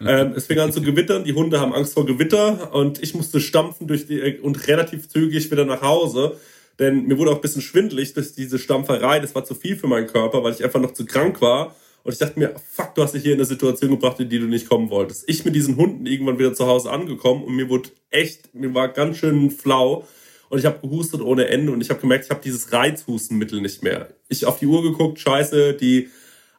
[0.06, 3.40] ähm, es fing an zu gewittern, die Hunde haben Angst vor Gewitter und ich musste
[3.40, 6.36] stampfen durch die äh, und relativ zügig wieder nach Hause.
[6.78, 9.18] Denn mir wurde auch ein bisschen schwindelig durch diese Stampferei.
[9.20, 11.74] Das war zu viel für meinen Körper, weil ich einfach noch zu krank war.
[12.04, 14.38] Und ich dachte mir, fuck, du hast dich hier in eine Situation gebracht, in die
[14.38, 15.24] du nicht kommen wolltest.
[15.28, 18.88] Ich mit diesen Hunden irgendwann wieder zu Hause angekommen und mir wurde echt, mir war
[18.88, 20.06] ganz schön flau.
[20.48, 23.82] Und ich habe gehustet ohne Ende und ich habe gemerkt, ich habe dieses Reizhustenmittel nicht
[23.82, 24.08] mehr.
[24.28, 26.10] Ich auf die Uhr geguckt, scheiße, die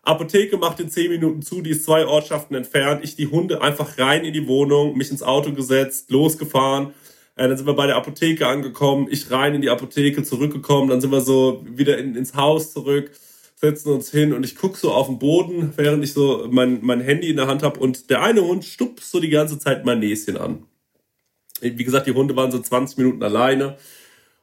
[0.01, 3.03] Apotheke macht in zehn Minuten zu, die ist zwei Ortschaften entfernt.
[3.03, 6.93] Ich die Hunde einfach rein in die Wohnung, mich ins Auto gesetzt, losgefahren.
[7.35, 11.01] Äh, dann sind wir bei der Apotheke angekommen, ich rein in die Apotheke, zurückgekommen, dann
[11.01, 13.11] sind wir so wieder in, ins Haus zurück,
[13.63, 16.99] setzen uns hin und ich guck so auf den Boden, während ich so mein, mein
[16.99, 19.99] Handy in der Hand habe und der eine Hund stupst so die ganze Zeit mein
[19.99, 20.65] Näschen an.
[21.61, 23.77] Wie gesagt, die Hunde waren so 20 Minuten alleine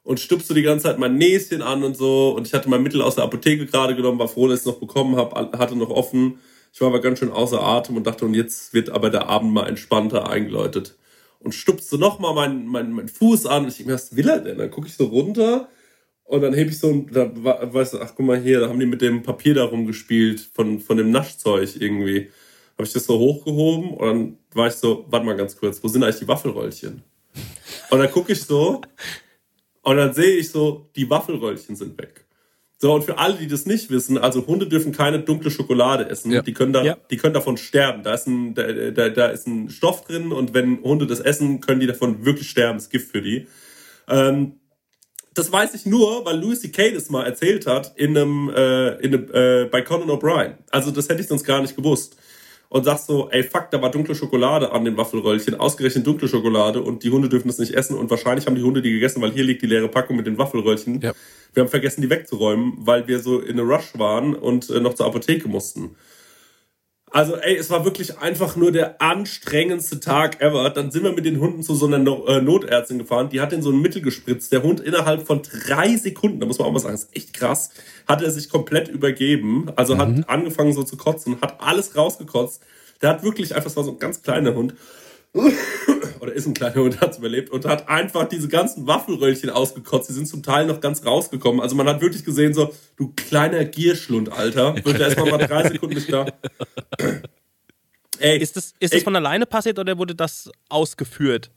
[0.04, 2.30] und stupst so die ganze Zeit mein Näschen an und so.
[2.34, 4.72] Und ich hatte mein Mittel aus der Apotheke gerade genommen, war froh, dass ich es
[4.72, 6.38] noch bekommen habe, hatte noch offen.
[6.72, 9.52] Ich war aber ganz schön außer Atem und dachte, und jetzt wird aber der Abend
[9.52, 10.96] mal entspannter eingeläutet.
[11.40, 13.64] Und stupst so nochmal meinen mein, mein Fuß an.
[13.64, 14.56] Und ich denke mir, was will er denn?
[14.56, 15.68] Dann gucke ich so runter
[16.30, 18.86] und dann hebe ich so, da weißt du, ach guck mal hier, da haben die
[18.86, 22.30] mit dem Papier da rumgespielt, von, von dem Naschzeug irgendwie.
[22.78, 25.88] Habe ich das so hochgehoben und dann war ich so, warte mal ganz kurz, wo
[25.88, 27.02] sind eigentlich die Waffelröllchen?
[27.90, 28.80] Und dann gucke ich so
[29.82, 32.24] und dann sehe ich so, die Waffelröllchen sind weg.
[32.78, 36.30] So, und für alle, die das nicht wissen, also Hunde dürfen keine dunkle Schokolade essen.
[36.30, 36.42] Ja.
[36.42, 36.96] Die, können da, Ja.
[37.10, 38.04] die können davon sterben.
[38.04, 41.60] Da ist, ein, da, da, da ist ein Stoff drin und wenn Hunde das essen,
[41.60, 42.78] können die davon wirklich sterben.
[42.78, 43.48] Das ist Gift für die.
[44.08, 44.59] Ähm,
[45.34, 46.92] das weiß ich nur, weil Louis C.K.
[46.92, 50.54] das mal erzählt hat in einem, äh, in einem äh, bei Conan O'Brien.
[50.70, 52.16] Also das hätte ich sonst gar nicht gewusst.
[52.68, 56.80] Und sagst so, ey fuck, da war dunkle Schokolade an dem Waffelröllchen, ausgerechnet dunkle Schokolade
[56.80, 59.32] und die Hunde dürfen das nicht essen und wahrscheinlich haben die Hunde die gegessen, weil
[59.32, 61.00] hier liegt die leere Packung mit den Waffelröllchen.
[61.00, 61.12] Ja.
[61.52, 64.94] Wir haben vergessen, die wegzuräumen, weil wir so in a Rush waren und äh, noch
[64.94, 65.96] zur Apotheke mussten.
[67.12, 70.70] Also, ey, es war wirklich einfach nur der anstrengendste Tag ever.
[70.70, 73.30] Dann sind wir mit den Hunden zu so einer no äh, Notärztin gefahren.
[73.30, 74.52] Die hat in so ein Mittel gespritzt.
[74.52, 77.34] Der Hund innerhalb von drei Sekunden, da muss man auch mal sagen, das ist echt
[77.34, 77.70] krass,
[78.06, 79.70] hat er sich komplett übergeben.
[79.74, 82.62] Also hat angefangen so zu kotzen, hat alles rausgekotzt.
[83.02, 84.74] Der hat wirklich einfach, es war so ein ganz kleiner Hund.
[86.20, 90.08] Oder ist ein kleiner Hund, hat überlebt und hat einfach diese ganzen Waffelröllchen ausgekotzt.
[90.10, 91.60] Die sind zum Teil noch ganz rausgekommen.
[91.60, 94.74] Also man hat wirklich gesehen, so, du kleiner Gierschlund, Alter.
[94.84, 96.26] Wird er erstmal mal drei Sekunden nicht da.
[98.18, 101.50] Ey, Ist das, ist ey, das von alleine passiert oder wurde das ausgeführt?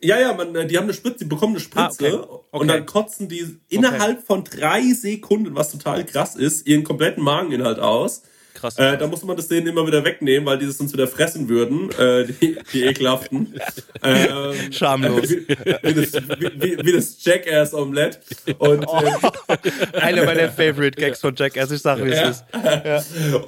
[0.00, 2.38] Ja, ja, man, äh, die haben eine Spritze, die bekommen eine Spritze Ah, okay.
[2.50, 2.66] und Okay.
[2.66, 8.22] dann kotzen die innerhalb von drei Sekunden, was total krass ist, ihren kompletten Mageninhalt aus.
[8.62, 8.78] Krass.
[8.78, 11.48] Äh, da musste man das denen immer wieder wegnehmen, weil die das sonst wieder fressen
[11.48, 13.52] würden, äh, die, die ekelhaften.
[14.04, 15.30] ähm, Schamlos.
[15.30, 15.40] Äh,
[15.82, 18.18] wie, wie, das, wie, wie, das Jackass-Omelette.
[18.58, 19.00] Und, Oh.
[19.02, 19.56] äh,
[20.00, 22.96] Einer meiner Favorite Gags von Jackass, ich sag, wie es Ja.
[22.98, 23.06] ist.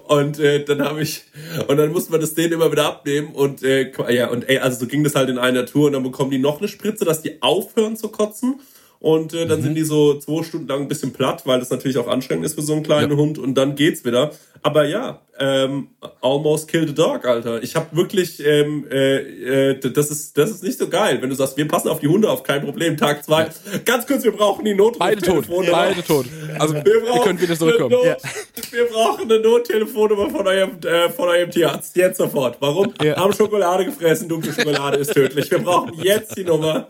[0.09, 1.23] Und äh, dann habe ich
[1.69, 4.87] und dann musste man das denen immer wieder abnehmen und ja und ey, also so
[4.87, 7.41] ging das halt in einer Tour und dann bekommen die noch eine Spritze, dass die
[7.41, 8.61] aufhören zu kotzen
[9.01, 11.99] und äh, dann sind die so zwei Stunden lang ein bisschen platt, weil das natürlich
[11.99, 14.31] auch anstrengend ist für so einen kleinen Hund und dann geht's wieder.
[14.65, 15.89] Aber ja, ähm,
[16.23, 17.63] almost killed a dog, Alter.
[17.63, 21.35] Ich habe wirklich, ähm, äh, äh, das ist das ist nicht so geil, wenn du
[21.37, 22.97] sagst, wir passen auf die Hunde auf, kein Problem.
[22.97, 23.49] Tag zwei,
[23.85, 25.01] ganz kurz, wir brauchen die Notruf.
[25.01, 26.25] Beide tot, beide tot.
[26.59, 27.91] Also, Wir ihr brauchen könnt wieder zurückkommen.
[27.91, 28.17] Not,
[28.71, 31.95] Wir brauchen eine Nottelefonnummer von eurem, äh, von eurem Tierarzt.
[31.95, 32.57] Jetzt sofort.
[32.61, 32.95] Warum?
[32.99, 35.51] Haben Schokolade gefressen, dunkle Schokolade ist tödlich.
[35.51, 36.89] Wir brauchen jetzt die Nummer.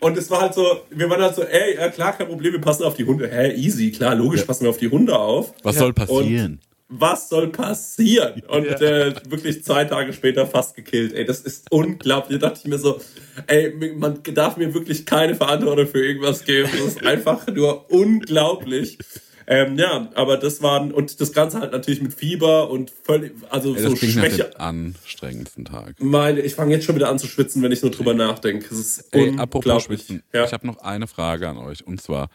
[0.00, 2.60] Und es war halt so, wir waren halt so, ey, ja klar, kein Problem, wir
[2.60, 3.28] passen auf die Hunde.
[3.28, 5.54] Hä, easy, klar, logisch, passen wir auf die Hunde auf.
[5.62, 6.58] Was soll passieren?
[6.94, 8.42] Was soll passieren?
[8.48, 11.14] Und äh, wirklich zwei Tage später fast gekillt.
[11.14, 12.38] Ey, das ist unglaublich.
[12.38, 13.00] Da dachte ich mir so,
[13.46, 16.68] ey, man darf mir wirklich keine Verantwortung für irgendwas geben.
[16.72, 18.98] Das ist einfach nur unglaublich.
[19.46, 23.74] Ähm, ja, aber das waren, und das Ganze halt natürlich mit Fieber und völlig, also
[23.74, 24.44] Ey, so nach Schwäche.
[24.50, 25.96] dem anstrengendsten Tag.
[25.98, 28.66] Meine, ich fange jetzt schon wieder an zu schwitzen, wenn ich nur drüber nachdenke.
[28.66, 29.82] Es ist Ey, apropos.
[29.84, 30.44] Schwitzen, Ja.
[30.44, 31.84] ich habe noch eine Frage an euch.
[31.86, 32.28] Und zwar,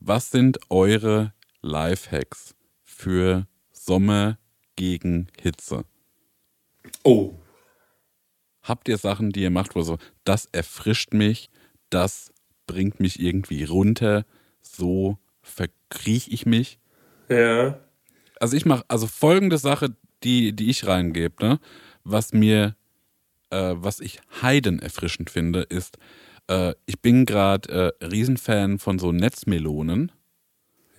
[0.00, 1.32] was sind eure
[1.62, 3.46] Lifehacks für
[3.90, 4.38] Sommer
[4.76, 5.84] gegen Hitze?
[7.02, 7.34] Oh.
[8.62, 11.50] Habt ihr Sachen, die ihr macht, wo so, das erfrischt mich,
[11.88, 12.32] das
[12.68, 14.24] bringt mich irgendwie runter,
[14.60, 16.78] so verkriech ich mich?
[17.28, 17.80] Ja.
[18.38, 21.58] Also ich mache, also folgende Sache, die, die ich reingebe, ne?
[22.04, 22.76] was mir,
[23.50, 25.98] äh, was ich heiden erfrischend finde, ist,
[26.46, 30.12] äh, ich bin gerade äh, Riesenfan von so Netzmelonen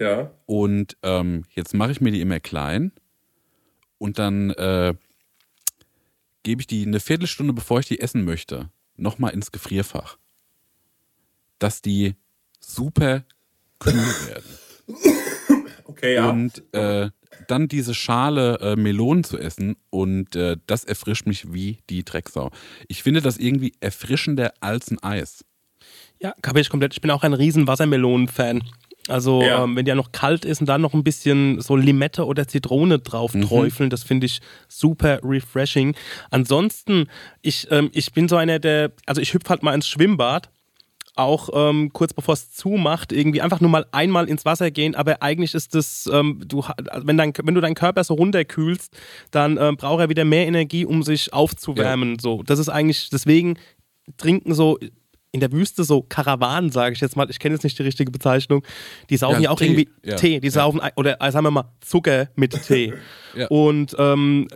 [0.01, 0.31] Ja.
[0.47, 2.91] und ähm, jetzt mache ich mir die immer klein
[3.99, 4.95] und dann äh,
[6.41, 10.17] gebe ich die eine Viertelstunde, bevor ich die essen möchte, nochmal ins Gefrierfach.
[11.59, 12.15] Dass die
[12.59, 13.23] super
[13.77, 15.21] kühl werden.
[15.85, 16.29] Okay, ja.
[16.29, 17.11] Und äh,
[17.47, 22.49] dann diese Schale äh, Melonen zu essen und äh, das erfrischt mich wie die Drecksau.
[22.87, 25.45] Ich finde das irgendwie erfrischender als ein Eis.
[26.19, 26.93] Ja, kapiere ich komplett.
[26.93, 28.63] Ich bin auch ein riesen Wassermelonen-Fan.
[29.11, 29.63] Also, Ja.
[29.63, 32.47] ähm, wenn die ja noch kalt ist und dann noch ein bisschen so Limette oder
[32.47, 35.95] Zitrone drauf träufeln, das finde ich super refreshing.
[36.31, 37.07] Ansonsten,
[37.41, 40.49] ich, ähm, ich bin so einer, der, also ich hüpfe halt mal ins Schwimmbad,
[41.15, 45.21] auch ähm, kurz bevor es zumacht, irgendwie einfach nur mal einmal ins Wasser gehen, aber
[45.21, 48.95] eigentlich ist das, ähm, du, also wenn, dein, wenn du deinen Körper so runterkühlst,
[49.29, 52.17] dann ähm, braucht er wieder mehr Energie, um sich aufzuwärmen.
[52.19, 53.57] So, das ist eigentlich, deswegen
[54.17, 54.79] trinken so
[55.31, 58.11] in der Wüste so Karawanen, sage ich jetzt mal, ich kenne jetzt nicht die richtige
[58.11, 58.63] Bezeichnung,
[59.09, 60.51] die saufen Ja, ja, auch Tee, irgendwie ja, Tee, die ja.
[60.51, 62.93] saufen, oder äh, sagen wir mal Zucker mit Tee.
[63.33, 63.47] Ja.
[63.47, 64.49] Und ähm,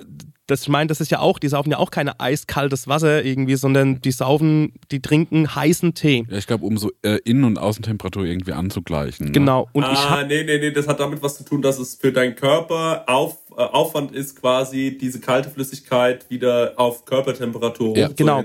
[0.48, 3.56] das, ich meine, das ist ja auch, die saufen ja auch keine eiskaltes Wasser irgendwie,
[3.56, 6.26] sondern die saufen, die trinken heißen Tee.
[6.30, 9.28] Ja, ich glaube, um so äh, Innen- und Außentemperatur irgendwie anzugleichen.
[9.28, 9.32] Ne?
[9.32, 9.70] Genau.
[9.74, 11.96] Und ich ah, habe nee, nee, nee, das hat damit was zu tun, dass es
[11.96, 18.10] für deinen Körper auf, äh, Aufwand ist, quasi diese kalte Flüssigkeit wieder auf Körpertemperatur Ja,
[18.10, 18.44] genau.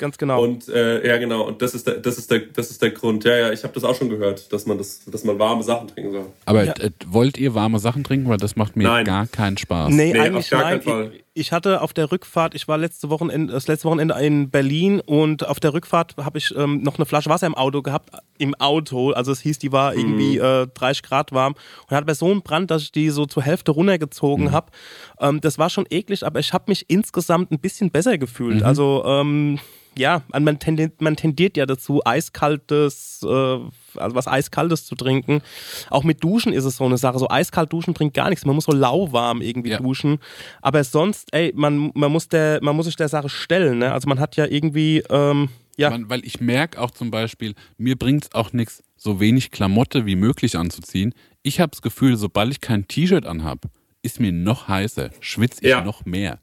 [0.00, 0.42] Ganz genau.
[0.42, 3.22] Und äh, ja, genau, und das ist der, das ist der, das ist der Grund.
[3.22, 5.86] Ja, ja, ich habe das auch schon gehört, dass man das, dass man warme Sachen
[5.86, 6.26] trinken soll.
[6.46, 6.72] Aber Ja.
[6.72, 8.28] äh, wollt ihr warme Sachen trinken?
[8.28, 9.04] Weil das macht mir Nein.
[9.04, 9.90] gar keinen Spaß.
[9.90, 10.80] Nee, Nee, eigentlich auf gar nein.
[10.80, 11.12] keinen Fall.
[11.14, 15.00] Ich, ich hatte auf der Rückfahrt, ich war letzte Wochenende, das letzte Wochenende in Berlin
[15.00, 18.10] und auf der Rückfahrt habe ich ähm, noch eine Flasche Wasser im Auto gehabt.
[18.38, 21.54] Im Auto, also es hieß, die war irgendwie äh, 30 Grad warm
[21.88, 24.72] und hatte bei so einem Brand, dass ich die so zur Hälfte runtergezogen habe.
[25.20, 28.62] Ähm, das war schon eklig, aber ich habe mich insgesamt ein bisschen besser gefühlt.
[28.64, 29.60] Also ähm,
[29.96, 33.58] ja, man tendiert, man tendiert ja dazu, eiskaltes, äh,
[33.96, 35.42] also was Eiskaltes zu trinken.
[35.90, 37.18] Auch mit Duschen ist es so eine Sache.
[37.18, 38.44] So eiskalt duschen bringt gar nichts.
[38.44, 39.78] Man muss so lauwarm irgendwie Ja.
[39.78, 40.18] duschen.
[40.62, 43.78] Aber sonst, ey, man, man, muss der, man muss sich der Sache stellen.
[43.78, 43.92] Ne?
[43.92, 47.96] Also man hat ja irgendwie, ähm, ja, Man, weil ich merke auch zum Beispiel, mir
[47.96, 51.14] bringt es auch nichts, so wenig Klamotte wie möglich anzuziehen.
[51.42, 53.60] Ich habe das Gefühl, sobald ich kein T-Shirt anhab,
[54.02, 55.82] ist mir noch heißer, schwitze ich Ja.
[55.82, 56.38] noch mehr.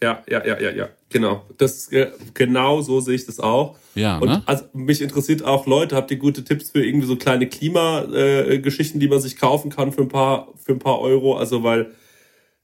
[0.00, 1.42] Ja, ja, ja, ja, ja, genau.
[1.56, 3.76] Das, äh, genau so sehe ich das auch.
[3.94, 4.42] Ja, Und ne?
[4.46, 9.04] also mich interessiert auch, Leute, habt ihr gute Tipps für irgendwie so kleine Klimageschichten, äh,
[9.04, 11.36] die man sich kaufen kann für ein paar, für ein paar Euro?
[11.36, 11.92] Also, weil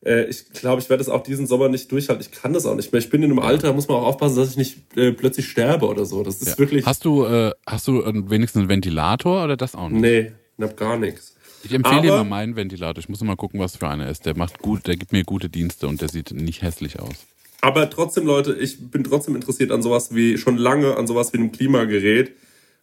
[0.05, 2.25] äh, ich glaube, ich werde das auch diesen Sommer nicht durchhalten.
[2.25, 3.01] Ich kann das auch nicht mehr.
[3.01, 5.87] Ich bin in einem Alter, muss man auch aufpassen, dass ich nicht äh, plötzlich sterbe
[5.87, 6.23] oder so.
[6.23, 6.59] Das ist Ja.
[6.59, 6.85] wirklich.
[6.87, 10.01] Hast du, äh, hast du äh, wenigstens einen Ventilator oder das auch nicht?
[10.03, 11.35] nee, ich hab gar nichts.
[11.65, 12.99] Ich empfehle dir Aber- mal meinen Ventilator.
[13.01, 14.27] Ich muss mal gucken, was für einer ist.
[14.27, 17.15] Der macht gut, der gibt mir gute Dienste und der sieht nicht hässlich aus.
[17.65, 21.39] Aber trotzdem, Leute, ich bin trotzdem interessiert an sowas wie, schon lange an sowas wie
[21.39, 22.33] einem Klimagerät.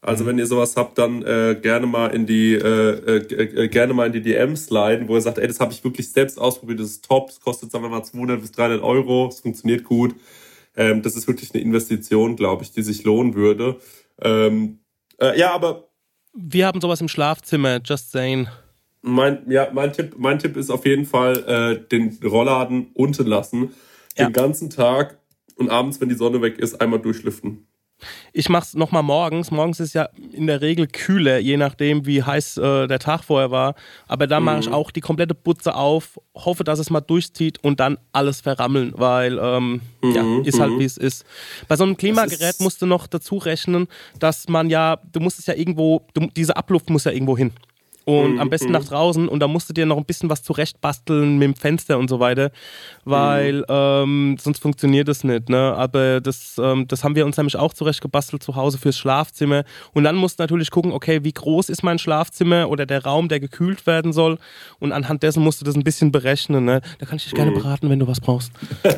[0.02, 3.94] Also wenn ihr sowas habt, dann äh, gerne mal in die äh, äh, äh, gerne
[3.94, 6.80] mal in die DMs sliden, wo ihr sagt, ey, das habe ich wirklich selbst ausprobiert,
[6.80, 10.16] das ist top, das kostet sagen wir mal 200 bis 300 Euro, es funktioniert gut.
[10.76, 13.76] Ähm, das ist wirklich eine Investition, glaube ich, die sich lohnen würde.
[14.20, 14.80] Ähm,
[15.20, 15.90] äh, ja, aber
[16.34, 18.48] wir haben sowas im Schlafzimmer, just saying.
[19.04, 23.76] mein, ja, mein Tipp, mein Tipp ist auf jeden Fall äh, den Rollladen unten lassen,
[24.22, 24.28] Ja.
[24.28, 25.18] den ganzen Tag
[25.56, 27.68] und abends, wenn die Sonne weg ist, einmal durchlüften.
[28.34, 29.52] Ich mach's nochmal morgens.
[29.52, 33.52] Morgens ist ja in der Regel kühler, je nachdem, wie heiß äh, der Tag vorher
[33.52, 33.76] war.
[34.08, 34.74] Aber dann mache ich Mhm.
[34.74, 39.38] auch die komplette Butze auf, hoffe, dass es mal durchzieht und dann alles verrammeln, weil
[39.40, 41.26] ähm, ja, ist halt wie es ist.
[41.68, 45.38] Bei so einem Klimagerät Mhm, musst du noch dazu rechnen, dass man ja, du musst
[45.38, 47.52] es ja irgendwo, du, diese Abluft muss ja irgendwo hin.
[48.04, 50.42] Und am Mhm, besten nach draußen und da musst du dir noch ein bisschen was
[50.42, 52.50] zurechtbasteln mit dem Fenster und so weiter,
[53.06, 53.66] weil Mhm.
[53.70, 55.50] ähm, sonst funktioniert das nicht.
[55.50, 55.74] Ne?
[55.76, 59.64] Aber das, ähm, das haben wir uns nämlich auch zurechtgebastelt zu Hause fürs Schlafzimmer.
[59.94, 63.30] Und dann musst du natürlich gucken, okay, wie groß ist mein Schlafzimmer oder der Raum,
[63.30, 64.40] der gekühlt werden soll.
[64.80, 66.66] Und anhand dessen musst du das ein bisschen berechnen.
[66.66, 66.82] Ne?
[67.00, 67.36] Da kann ich dich Mhm.
[67.36, 68.52] gerne beraten, wenn du was brauchst.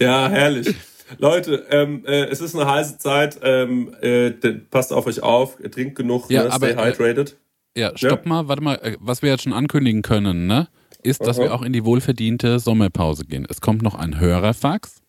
[0.00, 0.74] Ja, herrlich.
[1.18, 3.38] Leute, ähm, äh, es ist eine heiße Zeit.
[3.42, 4.30] Ähm, äh,
[4.70, 6.52] passt auf euch auf, trinkt genug, Ja, ne?
[6.52, 7.36] aber, stay äh, hydrated.
[7.76, 8.28] Ja, stopp Ja.
[8.28, 10.68] mal, warte mal, äh, was wir jetzt schon ankündigen können, ne?
[11.02, 11.46] Ist, dass Aha.
[11.46, 13.46] wir auch in die wohlverdiente Sommerpause gehen.
[13.48, 15.02] Es kommt noch ein Hörerfax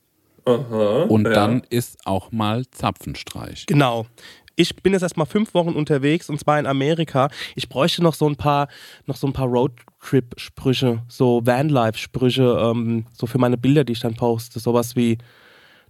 [0.46, 1.34] Aha, und ja.
[1.34, 3.66] dann ist auch mal Zapfenstreich.
[3.68, 4.08] Genau.
[4.56, 7.30] Ich bin jetzt erstmal fünf Wochen unterwegs und zwar in Amerika.
[7.56, 8.68] Ich bräuchte noch so ein paar,
[9.08, 14.16] noch so ein paar Roadtrip-Sprüche, so Vanlife-Sprüche, ähm, so für meine Bilder, die ich dann
[14.16, 14.60] poste.
[14.60, 15.18] Sowas wie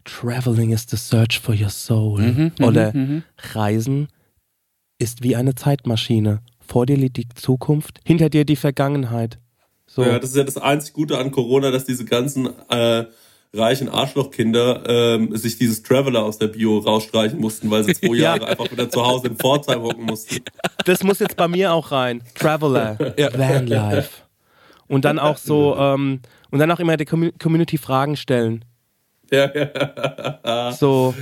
[0.05, 2.51] Traveling is the search for your soul.
[2.61, 2.93] Oder
[3.53, 4.07] Reisen
[4.99, 6.41] ist wie eine Zeitmaschine.
[6.65, 9.39] Vor dir liegt die Zukunft, hinter dir die Vergangenheit.
[9.87, 10.03] So.
[10.03, 13.05] Ja, das ist ja das einzig Gute an Corona, dass diese ganzen äh,
[13.53, 18.35] reichen Arschlochkinder ähm, sich dieses Traveler aus der Bio rausstreichen mussten, weil sie zwei Ja.
[18.35, 20.37] Jahre einfach wieder zu Hause in Pforzheim hocken mussten.
[20.85, 22.23] Das muss jetzt bei mir auch rein.
[22.35, 24.09] Traveler, Vanlife.
[24.87, 28.65] Und dann auch so, ähm, und dann auch immer der Commu- Community Fragen stellen.
[29.31, 30.71] Ja, ja.
[30.73, 31.13] So,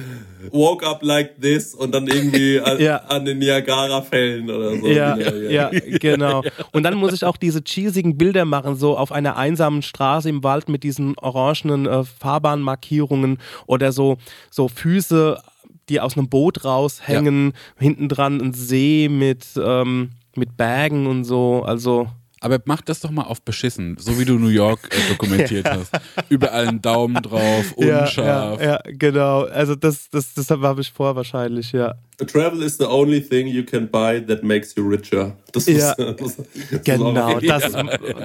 [0.51, 2.97] Woke up like this und dann irgendwie an, Ja.
[3.07, 4.87] an den Niagara-Fällen oder so.
[4.87, 6.43] ja, Genau, ja, genau.
[6.71, 10.43] Und dann muss ich auch diese cheesigen Bilder machen, so auf einer einsamen Straße im
[10.43, 13.37] Wald mit diesen orangenen äh, Fahrbahnmarkierungen
[13.67, 14.17] oder so,
[14.49, 15.41] so Füße,
[15.89, 21.63] die aus einem Boot raushängen, hinten dran ein See mit, ähm, mit Bergen und so.
[21.63, 22.07] Also,
[22.43, 25.91] Aber mach das doch mal auf beschissen, so wie du New York äh, dokumentiert hast.
[26.27, 28.59] Überall einen Daumen drauf, unscharf.
[28.59, 29.43] Ja, ja, ja, genau.
[29.43, 31.93] Also das, das, das habe ich vor wahrscheinlich, ja.
[32.27, 35.35] Travel is the only thing you can buy that makes you richer.
[35.53, 35.95] Das Ja.
[36.19, 36.35] muss,
[36.71, 37.73] das, Genau, das,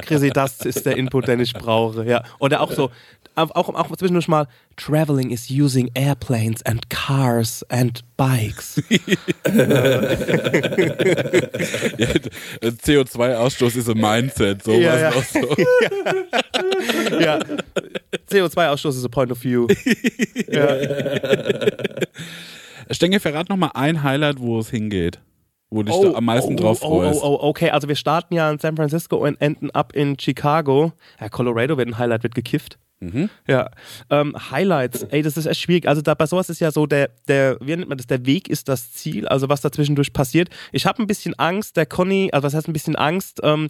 [0.03, 2.05] Chrissy, das ist der Input, den ich brauche.
[2.05, 2.23] Ja.
[2.39, 2.91] Oder auch so,
[3.35, 8.83] auch, auch, auch zwischendurch mal, traveling is using airplanes and cars and bikes.
[11.99, 12.09] Ja,
[12.63, 15.11] CO2-Ausstoß ist ein Mindset, sowas Ja, ja.
[15.11, 15.41] auch so.
[17.21, 17.39] ja.
[18.31, 19.67] CO2-Ausstoß ist a point of view.
[20.49, 20.77] ja.
[22.91, 25.21] Stenge, verrat noch mal ein Highlight, wo es hingeht.
[25.71, 27.23] Wo du dich da am meisten oh, drauf oh, freust.
[27.23, 30.93] Oh, oh, okay, also wir starten ja in San Francisco und enden ab in Chicago.
[31.21, 32.79] Ja, Colorado wird ein Highlight, wird gekifft.
[32.99, 33.29] Mhm.
[33.47, 33.71] Ja,
[34.09, 35.87] ähm, Highlights, ey, das ist echt schwierig.
[35.87, 38.49] Also da, bei sowas ist ja so, der, der, wie nennt man das, der Weg
[38.49, 40.49] ist das Ziel, also was da zwischendurch passiert.
[40.73, 43.69] Ich habe ein bisschen Angst, der Conny, also was heißt ein bisschen Angst, ähm,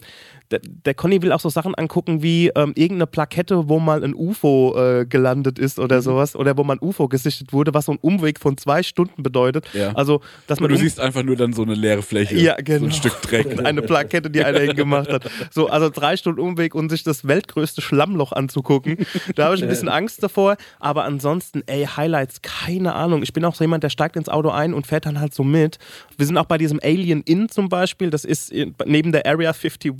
[0.49, 4.15] der, der Conny will auch so Sachen angucken wie ähm, irgendeine Plakette, wo mal ein
[4.15, 5.83] UFO äh, gelandet ist Mhm.
[5.83, 8.81] oder sowas, oder wo mal ein UFO gesichtet wurde, was so ein Umweg von zwei
[8.81, 9.65] Stunden bedeutet.
[9.73, 9.91] Ja.
[9.93, 12.37] Also, dass man Und du um- siehst einfach nur dann so eine leere Fläche.
[12.37, 12.85] ja, So genau.
[12.85, 13.59] ein Stück Dreck.
[13.65, 15.29] Eine Plakette, die einer hingemacht hat.
[15.51, 19.05] So, also drei Stunden Umweg und sich das weltgrößte Schlammloch anzugucken.
[19.35, 20.57] Da habe ich ein bisschen Angst davor.
[20.79, 23.23] Aber ansonsten, ey, Highlights, keine Ahnung.
[23.23, 25.43] Ich bin auch so jemand, der steigt ins Auto ein und fährt dann halt so
[25.43, 25.77] mit.
[26.17, 28.09] Wir sind auch bei diesem Alien Inn zum Beispiel.
[28.09, 29.93] Das ist in, neben der Area 51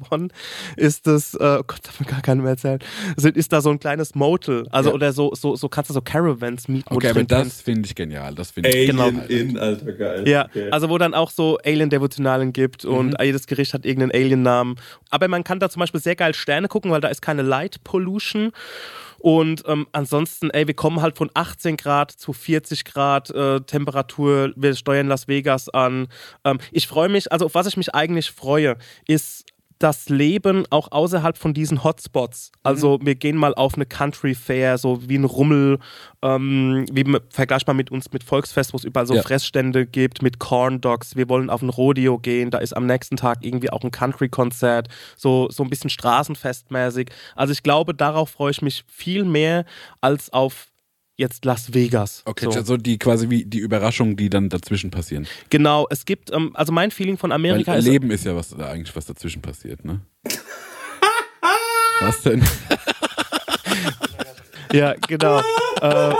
[0.76, 2.80] ist das, oh Gott, darf mir gar keiner mehr erzählen.
[3.16, 4.68] Ist da so ein kleines Motel.
[4.72, 4.96] Also Ja.
[4.96, 6.94] oder so, so, so kannst du so Caravans mieten.
[6.94, 8.34] Okay, aber das finde ich genial.
[8.36, 9.26] Das finde ich Alien Genau.
[9.28, 10.28] in, Alter, geil.
[10.28, 10.70] Ja, Okay.
[10.72, 14.76] also wo dann auch so Alien-Devotionalen gibt und jedes Gericht hat irgendeinen Alien-Namen.
[15.10, 17.84] Aber man kann da zum Beispiel sehr geil Sterne gucken, weil da ist keine Light
[17.84, 18.52] Pollution.
[19.20, 24.54] Und ähm, ansonsten, ey, wir kommen halt von 18 Grad zu 40 Grad äh, Temperatur.
[24.56, 26.08] Wir steuern Las Vegas an.
[26.44, 29.46] Ähm, ich freue mich, also auf was ich mich eigentlich freue, ist
[29.80, 32.52] das Leben auch außerhalb von diesen Hotspots.
[32.64, 35.80] Also wir gehen mal auf eine Country Fair, so wie ein Rummel,
[36.22, 39.22] ähm, wie vergleichbar mit uns mit Volksfest, wo es überall so Ja.
[39.22, 41.16] Fressstände gibt mit Corn Dogs.
[41.16, 44.88] Wir wollen auf ein Rodeo gehen, da ist am nächsten Tag irgendwie auch ein Country-Konzert,
[45.16, 47.10] so, so ein bisschen Straßenfestmäßig.
[47.36, 49.66] Also ich glaube, darauf freue ich mich viel mehr
[50.02, 50.68] als auf
[51.18, 52.22] jetzt Las Vegas.
[52.26, 52.52] Okay, so.
[52.52, 55.28] also die quasi wie die Überraschungen, die dann dazwischen passieren.
[55.50, 57.86] Genau, es gibt, ähm, also mein Feeling von Amerika Weil ist.
[57.86, 60.02] Leben ist ja was da eigentlich was dazwischen passiert, ne?
[62.00, 62.44] was denn?
[64.74, 65.40] Ja, genau.
[65.82, 66.14] äh,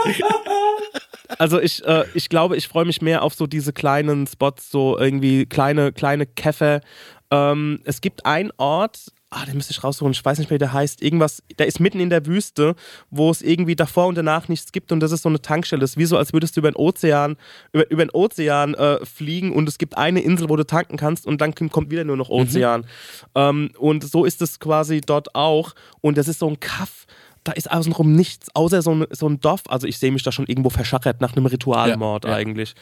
[1.38, 4.98] also ich, äh, ich glaube, ich freue mich mehr auf so diese kleinen Spots, so
[4.98, 6.80] irgendwie kleine, kleine Käfer.
[7.30, 10.58] Ähm, es gibt einen Ort, ah, den müsste ich raussuchen, ich weiß nicht mehr, wie
[10.58, 12.74] der heißt, irgendwas, der ist mitten in der Wüste,
[13.10, 15.80] wo es irgendwie davor und danach nichts gibt und das ist so eine Tankstelle.
[15.80, 17.36] Das ist wie so, als würdest du über den Ozean,
[17.72, 21.26] über, über den Ozean äh, fliegen und es gibt eine Insel, wo du tanken kannst
[21.26, 22.86] und dann kommt wieder nur noch Ozean.
[23.34, 27.06] Ähm, und so ist es quasi dort auch und das ist so ein Kaff,
[27.48, 29.62] da ist außenrum nichts, außer so ein, so ein Dorf.
[29.68, 32.36] Also ich sehe mich da schon irgendwo verschachert nach einem Ritualmord Ja, ja.
[32.36, 32.74] eigentlich.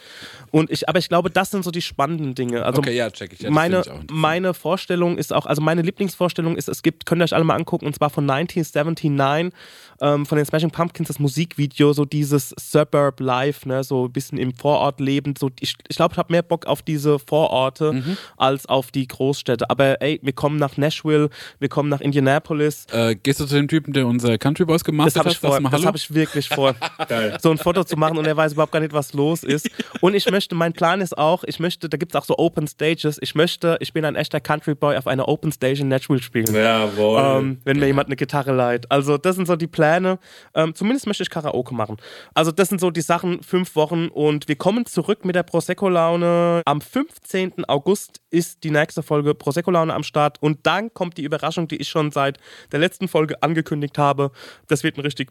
[0.50, 2.64] Und ich, aber ich glaube, das sind so die spannenden Dinge.
[2.64, 3.40] Also Okay, ja, check ich.
[3.40, 7.24] Ja, meine, ich meine Vorstellung ist auch, also meine Lieblingsvorstellung ist, es gibt, könnt ihr
[7.24, 9.52] euch alle mal angucken, und zwar von 1979,
[10.00, 14.38] ähm, von den Smashing Pumpkins, das Musikvideo, so dieses Suburb Life, ne, so ein bisschen
[14.38, 15.34] im Vorort leben.
[15.38, 18.16] So, ich ich glaube, ich habe mehr Bock auf diese Vororte Mhm.
[18.36, 19.68] als auf die Großstädte.
[19.70, 22.86] Aber ey, wir kommen nach Nashville, wir kommen nach Indianapolis.
[22.92, 25.42] Äh, gehst du zu dem Typen, der unser Country Boys gemacht Das habe ich hast,
[25.42, 25.70] sagst vor.
[25.70, 26.74] Das habe ich wirklich vor.
[27.08, 27.36] Geil.
[27.40, 29.68] so ein Foto zu machen und er weiß überhaupt gar nicht, was los ist.
[30.00, 32.66] Und ich möchte, mein Plan ist auch, ich möchte, da gibt es auch so Open
[32.66, 36.20] Stages, ich möchte, ich bin ein echter Country Boy auf einer Open Stage in Nashville
[36.22, 36.54] spielen.
[36.54, 37.22] Jawohl.
[37.22, 38.90] Ähm, wenn mir jemand eine Gitarre leiht.
[38.90, 40.18] Also, das sind so die Pläne.
[40.54, 41.96] Ähm, zumindest möchte ich Karaoke machen.
[42.34, 44.08] Also, das sind so die Sachen, fünf Wochen.
[44.08, 46.62] Und wir kommen zurück mit der Prosecco-Laune.
[46.64, 47.64] Am 15.
[47.68, 50.42] August ist die nächste Folge Prosecco-Laune am Start.
[50.42, 52.38] Und dann kommt die Überraschung, die ich schon seit
[52.72, 54.30] der letzten Folge angekündigt habe.
[54.66, 55.30] Das wird ein richtig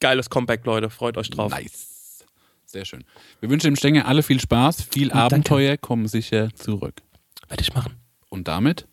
[0.00, 0.90] geiles Comeback, Leute.
[0.90, 1.50] Freut euch drauf.
[1.50, 2.24] Nice.
[2.66, 3.04] Sehr schön.
[3.40, 7.02] Wir wünschen dem Stenger alle viel Spaß, viel Abenteuer, kommen sicher zurück.
[7.48, 7.96] Werde ich machen.
[8.28, 8.86] Und damit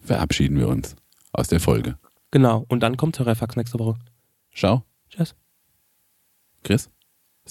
[0.00, 0.96] verabschieden wir uns
[1.32, 1.96] aus der Folge.
[2.32, 2.64] Genau.
[2.68, 3.98] Und dann kommt Hörerfax nächste Woche.
[4.52, 4.84] Ciao.
[5.10, 5.34] Tschüss.
[6.64, 6.90] Chris?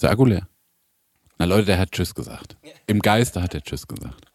[0.02, 0.48] Akku leer?
[1.38, 2.58] Na Leute, der hat Tschüss gesagt.
[2.88, 4.26] Im Geiste hat er Tschüss gesagt.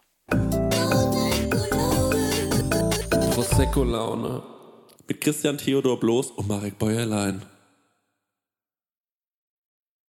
[3.34, 4.53] Prosecco-Laune.
[5.06, 7.42] Mit Christian Theodor Bloß und Marek Bäuerlein.